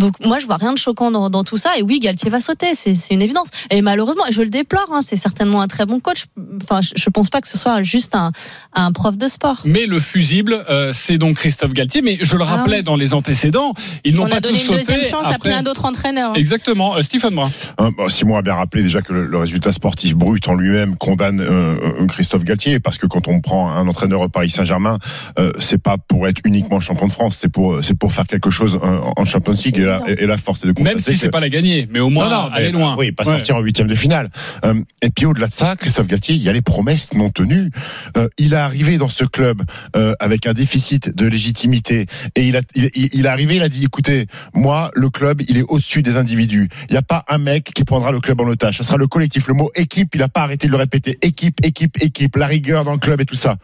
Donc 0.00 0.14
moi, 0.24 0.40
je 0.40 0.46
vois 0.46 0.56
rien 0.56 0.72
de 0.72 0.78
choquant 0.78 1.12
dans, 1.12 1.30
dans 1.30 1.44
tout 1.44 1.56
ça. 1.56 1.78
Et 1.78 1.82
oui, 1.82 2.00
Galtier 2.00 2.28
va 2.28 2.40
sauter, 2.40 2.74
c'est 2.74 2.94
une 3.12 3.22
évidence. 3.22 3.48
Et 3.70 3.80
malheureusement, 3.80 4.24
je 4.30 4.42
le 4.42 4.48
déplore. 4.50 4.88
hein, 4.92 5.00
c'est 5.02 5.16
certainement 5.16 5.60
un 5.60 5.68
très 5.68 5.86
bon 5.86 6.00
coach. 6.00 6.24
Enfin, 6.64 6.80
je, 6.82 6.90
je 6.96 7.10
pense 7.10 7.30
pas 7.30 7.40
que 7.40 7.46
ce 7.46 7.56
soit 7.56 7.82
juste 7.82 8.16
un, 8.16 8.32
un 8.74 8.90
prof 8.90 9.16
de 9.16 9.28
sport. 9.28 9.60
Mais 9.64 9.86
le 9.86 10.00
fusible, 10.00 10.64
euh, 10.68 10.90
c'est 10.92 11.16
donc 11.16 11.36
Christophe 11.36 11.72
Galtier. 11.72 12.02
Mais 12.02 12.18
je 12.20 12.36
le 12.36 12.42
Ah 12.42 12.56
rappelais 12.56 12.82
dans 12.82 12.96
les 12.96 13.14
antécédents, 13.14 13.70
ils 14.04 14.14
n'ont 14.16 14.24
On 14.24 14.28
pas 14.28 14.36
a 14.36 14.40
donné 14.40 14.58
une 14.58 14.64
sauté. 14.64 14.78
deuxième 14.78 15.02
chance 15.04 15.26
à 15.26 15.34
après. 15.34 15.50
plein 15.50 15.62
d'autres 15.62 15.84
entraîneurs. 15.84 16.32
Exactement. 16.36 16.96
Euh, 16.96 17.02
Stephen 17.02 17.34
Brun. 17.36 17.50
Hein, 17.78 17.90
bon, 17.96 18.08
Simon 18.08 18.36
a 18.36 18.42
bien 18.42 18.54
rappelé 18.54 18.82
déjà 18.82 19.00
que 19.00 19.12
le, 19.12 19.26
le 19.26 19.38
résultat 19.38 19.70
sportif 19.70 20.16
brut 20.24 20.48
en 20.48 20.54
lui-même 20.54 20.96
condamne 20.96 21.40
euh, 21.40 21.76
euh, 22.00 22.06
Christophe 22.06 22.44
Galtier 22.44 22.80
parce 22.80 22.98
que 22.98 23.06
quand 23.06 23.28
on 23.28 23.40
prend 23.40 23.70
un 23.70 23.86
entraîneur 23.88 24.22
au 24.22 24.28
Paris 24.28 24.50
Saint-Germain, 24.50 24.98
euh, 25.38 25.52
c'est 25.58 25.82
pas 25.82 25.96
pour 25.98 26.26
être 26.28 26.40
uniquement 26.44 26.80
champion 26.80 27.06
de 27.06 27.12
France, 27.12 27.38
c'est 27.40 27.50
pour 27.52 27.82
c'est 27.84 27.98
pour 27.98 28.12
faire 28.12 28.26
quelque 28.26 28.50
chose 28.50 28.78
euh, 28.82 29.00
en 29.16 29.24
Champions 29.24 29.52
League 29.52 29.78
et 29.78 29.82
là, 29.84 30.00
évident. 30.06 30.22
et 30.22 30.26
là 30.26 30.36
force 30.38 30.64
est 30.64 30.68
de 30.68 30.80
Même 30.82 30.94
constater 30.94 31.12
si 31.12 31.18
c'est 31.18 31.26
que- 31.26 31.32
pas 31.32 31.40
la 31.40 31.48
gagner, 31.50 31.86
mais 31.90 32.00
au 32.00 32.10
moins 32.10 32.28
non, 32.30 32.42
non, 32.48 32.50
aller 32.52 32.66
mais, 32.66 32.78
loin. 32.78 32.96
Oui, 32.98 33.12
pas 33.12 33.24
Ouais. 33.24 33.30
sortir 33.36 33.56
en 33.56 33.60
huitième 33.60 33.86
de 33.88 33.94
finale. 33.94 34.30
Euh, 34.64 34.74
et 35.02 35.10
puis 35.10 35.26
au-delà 35.26 35.46
de 35.46 35.52
ça, 35.52 35.76
Christophe 35.76 36.06
Galtier, 36.06 36.34
il 36.34 36.42
y 36.42 36.48
a 36.48 36.52
les 36.52 36.62
promesses 36.62 37.12
non 37.12 37.30
tenues. 37.30 37.70
Euh, 38.16 38.28
il 38.38 38.52
est 38.54 38.56
arrivé 38.56 38.96
dans 38.98 39.08
ce 39.08 39.24
club 39.24 39.62
euh, 39.96 40.14
avec 40.20 40.46
un 40.46 40.52
déficit 40.54 41.14
de 41.14 41.26
légitimité 41.26 42.06
et 42.36 42.46
il 42.48 42.56
a, 42.56 42.60
il, 42.74 42.90
il- 42.94 43.10
il 43.12 43.26
est 43.26 43.28
arrivé, 43.28 43.56
il 43.56 43.62
a 43.62 43.68
dit 43.68 43.84
écoutez, 43.84 44.26
moi 44.54 44.90
le 44.94 45.10
club, 45.10 45.42
il 45.48 45.58
est 45.58 45.64
au-dessus 45.68 46.02
des 46.02 46.16
individus. 46.16 46.68
Il 46.88 46.92
n'y 46.92 46.98
a 46.98 47.02
pas 47.02 47.24
un 47.28 47.38
mec 47.38 47.64
qui 47.74 47.84
prendra 47.84 48.10
le 48.12 48.20
club 48.20 48.40
en 48.40 48.46
otage. 48.48 48.78
Ce 48.78 48.84
sera 48.84 48.96
le 48.96 49.06
collectif. 49.06 49.48
Le 49.48 49.54
mot 49.54 49.70
équipe, 49.74 50.13
il 50.14 50.20
n'a 50.20 50.28
pas 50.28 50.42
arrêté 50.42 50.66
de 50.66 50.72
le 50.72 50.78
répéter. 50.78 51.18
Équipe, 51.22 51.64
équipe, 51.64 52.02
équipe. 52.02 52.36
La 52.36 52.46
rigueur 52.46 52.84
dans 52.84 52.92
le 52.92 52.98
club 52.98 53.20
et 53.20 53.26
tout 53.26 53.36
ça. 53.36 53.56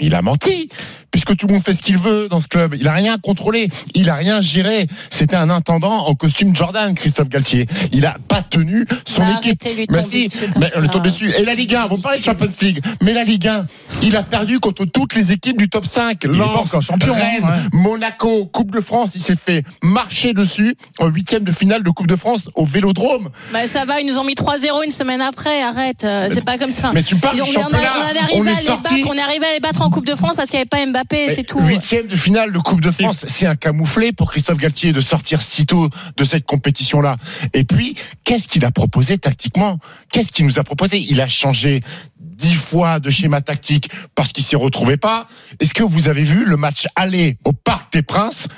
Il 0.00 0.14
a 0.14 0.22
menti, 0.22 0.68
puisque 1.10 1.36
tout 1.36 1.46
le 1.48 1.54
monde 1.54 1.64
fait 1.64 1.72
ce 1.74 1.82
qu'il 1.82 1.98
veut 1.98 2.28
dans 2.28 2.40
ce 2.40 2.46
club. 2.46 2.74
Il 2.78 2.86
a 2.86 2.92
rien 2.92 3.18
contrôlé, 3.18 3.68
il 3.94 4.08
a 4.10 4.14
rien 4.14 4.40
géré. 4.40 4.86
C'était 5.10 5.34
un 5.36 5.50
intendant 5.50 6.06
en 6.06 6.14
costume 6.14 6.54
Jordan, 6.54 6.94
Christophe 6.94 7.28
Galtier. 7.28 7.66
Il 7.92 8.06
a 8.06 8.16
pas 8.28 8.42
tenu 8.42 8.86
son 9.04 9.22
Bah, 9.22 9.38
équipe. 9.38 9.60
de 9.62 9.92
Mais 9.96 10.02
si, 10.02 10.26
dessus 10.26 10.38
mais 10.58 10.68
ça. 10.68 10.80
on 10.80 10.84
est 10.84 10.88
tombé 10.88 11.08
dessus. 11.10 11.32
Et 11.38 11.44
la 11.44 11.54
Ligue 11.54 11.74
1, 11.74 11.86
vous 11.88 11.98
parlez 11.98 12.18
de 12.20 12.24
Champions 12.24 12.46
League, 12.62 12.80
mais 13.02 13.12
la 13.12 13.24
Ligue 13.24 13.48
1, 13.48 13.66
il 14.02 14.14
a 14.16 14.22
perdu 14.22 14.60
contre 14.60 14.84
toutes 14.84 15.14
les 15.16 15.32
équipes 15.32 15.58
du 15.58 15.68
top 15.68 15.84
5. 15.84 16.18
Il 16.24 16.30
est 16.30 16.38
pas 16.38 16.44
Lens, 16.46 16.76
champion, 16.80 17.12
hein, 17.14 17.16
Rennes, 17.18 17.44
ouais. 17.44 17.68
Monaco, 17.72 18.46
Coupe 18.46 18.70
de 18.70 18.80
France, 18.80 19.12
il 19.16 19.20
s'est 19.20 19.34
fait 19.36 19.64
marcher 19.82 20.32
dessus 20.32 20.76
en 21.00 21.08
huitième 21.08 21.42
de 21.44 21.52
finale 21.52 21.82
de 21.82 21.90
Coupe 21.90 22.06
de 22.06 22.16
France 22.16 22.50
au 22.54 22.64
Vélodrome. 22.64 23.30
Bah, 23.52 23.66
ça 23.66 23.84
va, 23.84 24.00
ils 24.00 24.06
nous 24.06 24.18
ont 24.18 24.24
mis 24.24 24.34
3-0 24.34 24.84
une 24.84 24.90
semaine 24.92 25.20
après. 25.20 25.60
Arrête, 25.62 26.04
euh, 26.04 26.28
c'est 26.32 26.44
pas 26.44 26.56
comme 26.58 26.70
ça. 26.70 26.92
Mais 26.94 27.02
tu 27.02 27.16
parles 27.16 27.34
du 27.34 27.40
on, 27.42 27.44
a- 27.44 27.46
championnat. 27.48 27.92
on 27.96 28.08
est 28.14 28.18
On 28.38 28.40
arrivé 28.46 28.50
est 28.52 28.64
sorti. 28.64 29.04
On 29.08 29.18
arrivé 29.18 29.46
à 29.46 29.52
les 29.54 29.60
battre 29.60 29.82
en 29.82 29.87
Coupe 29.90 30.06
de 30.06 30.14
France 30.14 30.36
parce 30.36 30.50
qu'il 30.50 30.58
n'y 30.58 30.62
avait 30.62 30.68
pas 30.68 30.84
Mbappé, 30.84 31.28
c'est 31.28 31.44
tout. 31.44 31.60
Huitième 31.60 32.06
de 32.06 32.16
finale 32.16 32.52
de 32.52 32.58
Coupe 32.58 32.80
de 32.80 32.90
France, 32.90 33.24
c'est 33.26 33.46
un 33.46 33.56
camouflet 33.56 34.12
pour 34.12 34.30
Christophe 34.30 34.58
Galtier 34.58 34.92
de 34.92 35.00
sortir 35.00 35.42
si 35.42 35.66
tôt 35.66 35.88
de 36.16 36.24
cette 36.24 36.44
compétition-là. 36.44 37.16
Et 37.54 37.64
puis, 37.64 37.96
qu'est-ce 38.24 38.48
qu'il 38.48 38.64
a 38.64 38.70
proposé 38.70 39.18
tactiquement? 39.18 39.76
Qu'est-ce 40.12 40.32
qu'il 40.32 40.46
nous 40.46 40.58
a 40.58 40.64
proposé? 40.64 40.98
Il 40.98 41.20
a 41.20 41.28
changé 41.28 41.80
dix 42.20 42.54
fois 42.54 43.00
de 43.00 43.10
schéma 43.10 43.40
tactique 43.40 43.90
parce 44.14 44.32
qu'il 44.32 44.44
s'y 44.44 44.56
retrouvait 44.56 44.96
pas. 44.96 45.28
Est-ce 45.60 45.74
que 45.74 45.82
vous 45.82 46.08
avez 46.08 46.24
vu 46.24 46.44
le 46.44 46.56
match 46.56 46.86
aller 46.96 47.36
au 47.44 47.52
Parc 47.52 47.92
des 47.92 48.02
Princes 48.02 48.48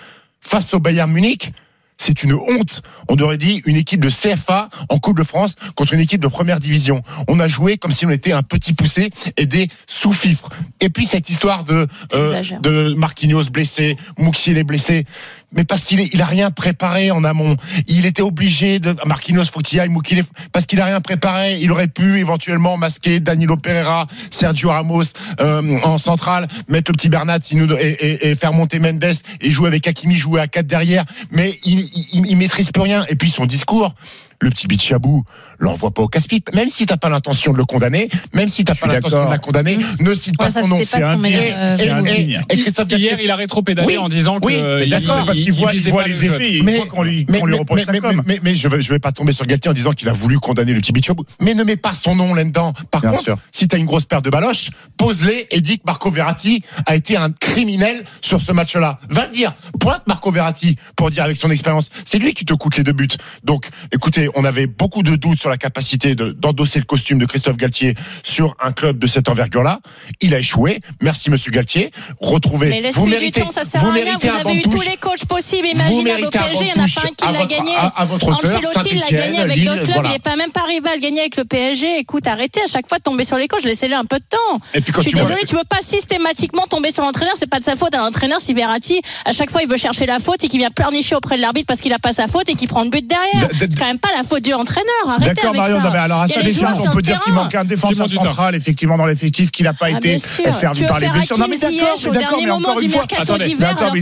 face 0.40 0.74
au 0.74 0.78
Bayern 0.78 1.10
Munich? 1.10 1.52
C'est 2.00 2.22
une 2.22 2.32
honte. 2.32 2.82
On 3.08 3.18
aurait 3.18 3.36
dit 3.36 3.62
une 3.66 3.76
équipe 3.76 4.00
de 4.00 4.08
CFA 4.08 4.70
en 4.88 4.98
Coupe 4.98 5.18
de 5.18 5.24
France 5.24 5.54
contre 5.74 5.92
une 5.92 6.00
équipe 6.00 6.22
de 6.22 6.28
première 6.28 6.58
division. 6.58 7.02
On 7.28 7.38
a 7.40 7.46
joué 7.46 7.76
comme 7.76 7.92
si 7.92 8.06
on 8.06 8.10
était 8.10 8.32
un 8.32 8.42
petit 8.42 8.72
poussé 8.72 9.10
et 9.36 9.44
des 9.44 9.68
sous-fifres. 9.86 10.48
Et 10.80 10.88
puis 10.88 11.04
cette 11.04 11.28
histoire 11.28 11.62
de, 11.62 11.86
euh, 12.14 12.42
de 12.62 12.94
Marquinhos 12.94 13.50
blessé, 13.50 13.96
Moukiel 14.18 14.56
est 14.56 14.64
blessé. 14.64 15.04
Mais 15.52 15.64
parce 15.64 15.84
qu'il 15.84 16.00
il 16.00 16.22
a 16.22 16.26
rien 16.26 16.50
préparé 16.50 17.10
en 17.10 17.24
amont. 17.24 17.56
Il 17.88 18.06
était 18.06 18.22
obligé 18.22 18.78
de, 18.78 18.94
Marquinhos, 19.04 19.44
aille, 19.78 19.88
Moukiel, 19.88 20.24
parce 20.52 20.64
qu'il 20.64 20.80
a 20.80 20.84
rien 20.84 21.00
préparé. 21.00 21.58
Il 21.60 21.70
aurait 21.72 21.88
pu 21.88 22.18
éventuellement 22.18 22.76
masquer 22.76 23.20
Danilo 23.20 23.56
Pereira, 23.56 24.06
Sergio 24.30 24.70
Ramos, 24.70 25.02
euh, 25.40 25.78
en 25.82 25.98
centrale, 25.98 26.48
mettre 26.68 26.92
le 26.92 26.96
petit 26.96 27.08
Bernat 27.08 27.38
et, 27.50 27.56
et, 27.56 28.30
et, 28.30 28.34
faire 28.36 28.52
monter 28.52 28.78
Mendes 28.78 29.04
et 29.40 29.50
jouer 29.50 29.66
avec 29.66 29.86
Hakimi, 29.86 30.14
jouer 30.14 30.40
à 30.40 30.46
4 30.46 30.66
derrière. 30.66 31.04
Mais 31.30 31.58
il, 31.64 31.89
il, 31.94 32.36
maîtrise 32.36 32.70
plus 32.70 32.82
rien. 32.82 33.04
Et 33.08 33.16
puis 33.16 33.30
son 33.30 33.46
discours, 33.46 33.94
le 34.40 34.50
petit 34.50 34.66
Bichabou, 34.66 35.24
l'envoie 35.58 35.90
pas 35.90 36.02
au 36.02 36.08
casse-pipe. 36.08 36.54
Même 36.54 36.68
si 36.68 36.86
t'as 36.86 36.96
pas 36.96 37.08
l'intention 37.08 37.52
de 37.52 37.58
le 37.58 37.64
condamner, 37.64 38.08
même 38.32 38.48
si 38.48 38.64
t'as 38.64 38.74
pas 38.74 38.86
l'intention 38.86 39.26
de 39.26 39.30
la 39.30 39.38
condamner, 39.38 39.78
ne 40.00 40.14
cite 40.14 40.36
pas 40.36 40.50
son 40.50 40.66
nom. 40.66 40.80
C'est 40.82 41.02
un 41.02 41.22
Et 41.24 42.56
Christophe 42.56 42.88
Hier, 42.90 43.18
il 43.22 43.30
a 43.30 43.36
rétropédalé 43.36 43.96
en 43.96 44.08
disant 44.08 44.40
que. 44.40 44.46
Oui, 44.46 44.88
d'accord, 44.88 45.24
parce 45.24 45.38
qu'il 45.38 45.52
voit, 45.52 45.72
voit 45.88 46.06
les 46.06 46.24
effets. 46.24 46.60
Qu'on 46.88 47.02
lui, 47.02 47.24
lui 47.24 47.54
reproche. 47.54 47.82
Mais, 48.26 48.40
mais, 48.42 48.54
je 48.54 48.68
vais, 48.68 48.82
je 48.82 48.90
vais 48.90 48.98
pas 48.98 49.12
tomber 49.12 49.32
sur 49.32 49.46
Galtier 49.46 49.70
en 49.70 49.74
disant 49.74 49.92
qu'il 49.92 50.08
a 50.08 50.12
voulu 50.12 50.38
condamner 50.38 50.72
le 50.72 50.80
petit 50.80 50.92
Bichabou. 50.92 51.24
Mais 51.40 51.54
ne 51.54 51.64
mets 51.64 51.76
pas 51.76 51.92
son 51.92 52.14
nom 52.14 52.34
là-dedans. 52.34 52.72
Par 52.90 53.02
contre, 53.02 53.36
si 53.52 53.68
t'as 53.68 53.78
une 53.78 53.86
grosse 53.86 54.06
paire 54.06 54.22
de 54.22 54.30
baloches, 54.30 54.70
pose-les 54.96 55.46
et 55.50 55.60
dis 55.60 55.78
que 55.78 55.84
Marco 55.86 56.10
Verratti 56.10 56.62
a 56.86 56.96
été 56.96 57.16
un 57.16 57.30
criminel 57.30 58.04
sur 58.20 58.40
ce 58.40 58.52
match-là. 58.52 59.00
Va 59.08 59.26
dire, 59.26 59.54
pointe 59.78 60.02
Marco 60.06 60.30
Verratti 60.30 60.76
pour 60.96 61.10
dire 61.10 61.24
avec 61.24 61.36
son 61.36 61.50
expérience. 61.50 61.90
C'est 62.04 62.18
lui 62.18 62.34
qui 62.34 62.44
te 62.44 62.54
coûte 62.54 62.76
les 62.76 62.84
deux 62.84 62.92
buts. 62.92 63.08
Donc, 63.44 63.68
écoutez, 63.92 64.28
on 64.34 64.44
avait 64.44 64.66
beaucoup 64.66 65.02
de 65.02 65.16
doutes 65.16 65.38
sur 65.38 65.50
la 65.50 65.56
capacité 65.56 66.14
d'endosser 66.14 66.78
le 66.78 66.84
costume 66.84 67.18
de 67.18 67.26
Christophe 67.26 67.56
Galtier 67.56 67.94
sur 68.22 68.56
un 68.60 68.72
club 68.72 68.98
de 68.98 69.06
cette 69.06 69.28
envergure-là. 69.28 69.80
Il 70.20 70.34
a 70.34 70.38
échoué. 70.38 70.80
Merci, 71.00 71.30
Monsieur 71.30 71.50
Galtier. 71.50 71.90
Retrouvez. 72.20 72.68
Mais 72.68 72.90
vous 72.90 73.06
méritez, 73.06 73.40
du 73.40 73.46
temps, 73.46 73.52
ça 73.52 73.64
sert 73.64 73.82
vous 73.82 73.90
à 73.90 73.92
rien. 73.92 74.16
Vous 74.20 74.28
avez 74.28 74.56
eu 74.56 74.62
tous 74.62 74.82
les 74.82 74.96
coachs 74.96 75.24
possibles, 75.26 75.68
imaginables 75.68 76.26
au 76.26 76.30
PSG. 76.30 76.58
Il 76.60 76.64
n'y 76.64 76.72
en 76.72 76.84
a 76.84 76.88
pas 76.88 77.08
un 77.08 77.32
qui 77.32 77.38
l'a 77.38 77.46
gagné. 77.46 77.74
À, 77.74 77.86
à 77.88 78.04
votre 78.04 78.32
Ancelotti 78.32 78.94
l'a 78.94 79.08
gagné 79.08 79.38
avec 79.40 79.64
d'autres 79.64 79.82
clubs. 79.82 80.02
Il 80.04 80.10
n'est 80.12 80.18
pas 80.18 80.36
même 80.36 80.52
pas 80.52 80.62
arrivé 80.62 80.88
à 80.88 80.94
le 80.94 81.00
gagner 81.00 81.20
avec 81.20 81.36
le 81.36 81.44
PSG. 81.44 81.98
Écoute, 81.98 82.26
arrêtez 82.26 82.60
à 82.62 82.66
chaque 82.66 82.88
fois 82.88 82.98
de 82.98 83.02
tomber 83.02 83.24
sur 83.24 83.36
les 83.36 83.48
coachs. 83.48 83.64
Laissez-le 83.64 83.94
un 83.94 84.04
peu 84.04 84.18
de 84.18 84.24
temps. 84.28 84.60
Et 84.74 84.80
puis 84.80 84.92
Je 84.94 85.00
suis 85.00 85.12
désolé, 85.12 85.40
tu 85.46 85.54
peux 85.56 85.64
pas 85.68 85.80
systématiquement 85.82 86.66
tomber 86.66 86.90
sur 86.90 87.04
l'entraîneur. 87.04 87.34
C'est 87.36 87.48
pas 87.48 87.58
de 87.58 87.64
sa 87.64 87.76
faute 87.76 87.94
à 87.94 87.98
l'entraîneur 87.98 88.40
si 88.40 88.54
Verratti, 88.54 89.00
à 89.24 89.32
chaque 89.32 89.50
fois, 89.50 89.62
il 89.62 89.68
veut 89.68 89.76
chercher 89.76 90.06
la 90.06 90.18
faute 90.18 90.42
et 90.44 90.48
qu'il 90.48 90.60
vient 90.60 90.70
pleurnicher 90.70 91.14
auprès 91.14 91.36
de 91.36 91.40
l'arbitre 91.40 91.66
parce 91.66 91.80
qu'il 91.80 91.92
a 91.92 91.98
pas 91.98 92.12
sa 92.12 92.28
faute 92.28 92.48
et 92.48 92.54
qu'il 92.54 92.68
prend 92.68 92.84
le 92.84 92.90
but 92.90 93.06
derrière. 93.06 93.48
C'est 93.58 93.76
quand 93.78 93.86
même 93.86 93.98
pas 93.98 94.10
la 94.16 94.19
faute 94.22 94.42
du 94.44 94.52
entraîneur. 94.52 94.86
Arrêtez 95.08 95.34
D'accord, 95.34 95.50
avec 95.50 95.60
Marion. 95.60 95.78
ça. 95.78 95.84
Non, 95.84 95.90
mais 95.92 95.98
alors, 95.98 96.20
à 96.22 96.28
sa 96.28 96.40
décharge, 96.40 96.78
on 96.86 96.92
peut 96.94 97.02
dire 97.02 97.20
qu'il 97.20 97.32
manque 97.32 97.54
un 97.54 97.64
défenseur 97.64 98.08
central, 98.08 98.54
effectivement, 98.54 98.96
dans 98.98 99.06
l'effectif, 99.06 99.50
qui 99.50 99.62
n'a 99.62 99.74
pas 99.74 99.86
Ah, 99.92 99.96
été 99.96 100.18
servi 100.18 100.84
par 100.84 101.00
les 101.00 101.08
blessures. 101.08 101.38
Non, 101.38 101.46
mais 101.48 101.58
d'accord, 101.58 101.70
Ziyech 101.70 102.02
mais 102.04 102.08
au 102.08 102.12
d'accord, 102.12 102.28
dernier 102.30 102.44
mais 102.46 102.50
moment 102.52 102.68
encore 102.68 102.80
du 102.80 102.86
une 102.86 102.92
fois. 102.92 103.00
mercato 103.00 103.22
Attendez, 103.22 103.44
d'hiver, 103.48 103.76
mais 103.92 104.00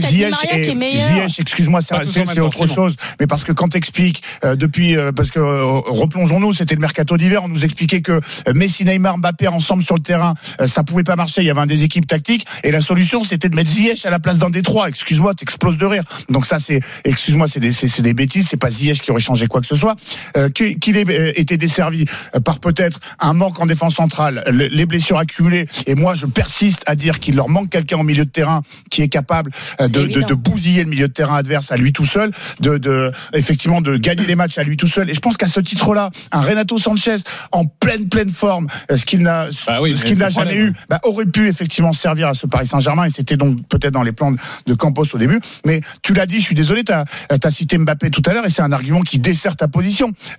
Ziyech, 0.91 1.39
excuse-moi, 1.39 1.79
c'est 1.81 2.39
autre 2.39 2.67
chose. 2.67 2.95
Mais 3.19 3.27
parce 3.27 3.43
que 3.43 3.51
quand 3.51 3.69
t'expliques, 3.69 4.21
euh, 4.43 4.55
depuis, 4.55 4.97
euh, 4.97 5.11
parce 5.11 5.31
que, 5.31 5.39
euh, 5.39 5.63
replongeons-nous, 5.87 6.53
c'était 6.53 6.75
le 6.75 6.81
mercato 6.81 7.17
d'hiver, 7.17 7.43
on 7.43 7.47
nous 7.49 7.65
expliquait 7.65 8.01
que 8.01 8.21
Messi, 8.53 8.85
Neymar, 8.85 9.17
Mbappé 9.17 9.47
ensemble 9.47 9.83
sur 9.83 9.95
le 9.95 10.01
terrain, 10.01 10.33
ça 10.65 10.83
pouvait 10.83 11.03
pas 11.03 11.15
marcher, 11.15 11.41
il 11.41 11.47
y 11.47 11.49
avait 11.49 11.61
un 11.61 11.65
déséquilibre 11.65 12.07
tactique, 12.07 12.45
et 12.63 12.71
la 12.71 12.81
solution, 12.81 13.23
c'était 13.23 13.49
de 13.49 13.55
mettre 13.55 13.69
Ziyech 13.69 14.05
à 14.05 14.09
la 14.09 14.19
place 14.19 14.37
d'un 14.37 14.49
des 14.49 14.61
trois. 14.61 14.89
Excuse-moi, 14.89 15.33
t'exploses 15.33 15.77
de 15.77 15.85
rire. 15.85 16.03
Donc 16.29 16.45
ça, 16.45 16.59
c'est, 16.59 16.79
excuse-moi, 17.03 17.47
c'est 17.47 17.59
des, 17.59 17.71
c'est 17.71 17.87
c'est 17.87 18.01
des 18.01 18.13
bêtises, 18.13 18.47
c'est 18.49 18.57
pas 18.57 18.69
Ziyech 18.69 19.01
qui 19.01 19.11
aurait 19.11 19.19
changé 19.19 19.47
quoi 19.47 19.61
que 19.61 19.67
ce 19.67 19.75
soit. 19.75 19.95
Euh, 20.37 20.49
qu'il 20.49 20.97
ait 20.97 21.05
euh, 21.09 21.31
été 21.35 21.57
desservi 21.57 22.05
euh, 22.35 22.39
par 22.39 22.59
peut-être 22.59 22.99
un 23.19 23.33
manque 23.33 23.59
en 23.59 23.65
défense 23.65 23.95
centrale, 23.95 24.43
le- 24.47 24.67
les 24.67 24.85
blessures 24.85 25.17
accumulées, 25.17 25.67
et 25.87 25.95
moi, 25.95 26.15
je 26.15 26.25
persiste 26.25 26.83
à 26.85 26.95
dire 26.95 27.19
qu'il 27.19 27.35
leur 27.35 27.49
manque 27.49 27.69
quelqu'un 27.69 27.97
au 27.97 28.03
milieu 28.03 28.25
de 28.25 28.29
terrain 28.29 28.61
qui 28.89 29.01
est 29.01 29.09
capable 29.09 29.51
de, 29.79 30.33
bousiller 30.33 30.83
le 30.83 30.89
milieu 30.89 31.07
de 31.07 31.13
terrain 31.13 31.35
adverse 31.35 31.71
à 31.71 31.77
lui 31.77 31.91
tout 31.93 32.05
seul, 32.05 32.31
de, 32.59 32.77
de 32.77 33.11
effectivement 33.33 33.81
de 33.81 33.97
gagner 33.97 34.25
les 34.25 34.35
matchs 34.35 34.57
à 34.57 34.63
lui 34.63 34.77
tout 34.77 34.87
seul. 34.87 35.09
Et 35.09 35.13
je 35.13 35.19
pense 35.19 35.37
qu'à 35.37 35.47
ce 35.47 35.59
titre-là, 35.59 36.11
un 36.31 36.41
Renato 36.41 36.77
Sanchez 36.77 37.17
en 37.51 37.65
pleine 37.65 38.07
pleine 38.09 38.29
forme, 38.29 38.67
ce 38.95 39.05
qu'il 39.05 39.21
n'a 39.21 39.47
Bah 39.67 39.79
oui, 39.81 39.95
ce 39.97 40.05
qu'il 40.05 40.17
n'a 40.17 40.29
jamais 40.29 40.51
problème. 40.51 40.67
eu, 40.69 40.73
bah, 40.89 40.99
aurait 41.03 41.25
pu 41.25 41.47
effectivement 41.47 41.93
servir 41.93 42.27
à 42.29 42.33
ce 42.33 42.45
Paris 42.47 42.67
Saint-Germain. 42.67 43.05
Et 43.05 43.09
c'était 43.09 43.37
donc 43.37 43.67
peut-être 43.67 43.93
dans 43.93 44.03
les 44.03 44.11
plans 44.11 44.31
de, 44.31 44.37
de 44.67 44.73
Campos 44.73 45.05
au 45.13 45.17
début. 45.17 45.39
Mais 45.65 45.81
tu 46.01 46.13
l'as 46.13 46.25
dit, 46.25 46.39
je 46.39 46.45
suis 46.45 46.55
désolé, 46.55 46.83
tu 46.83 46.91
as, 46.93 47.05
cité 47.51 47.77
Mbappé 47.77 48.09
tout 48.11 48.21
à 48.25 48.33
l'heure 48.33 48.45
et 48.45 48.49
c'est 48.49 48.61
un 48.61 48.71
argument 48.71 49.01
qui 49.01 49.19
dessert 49.19 49.55
ta 49.55 49.67
position. 49.67 49.88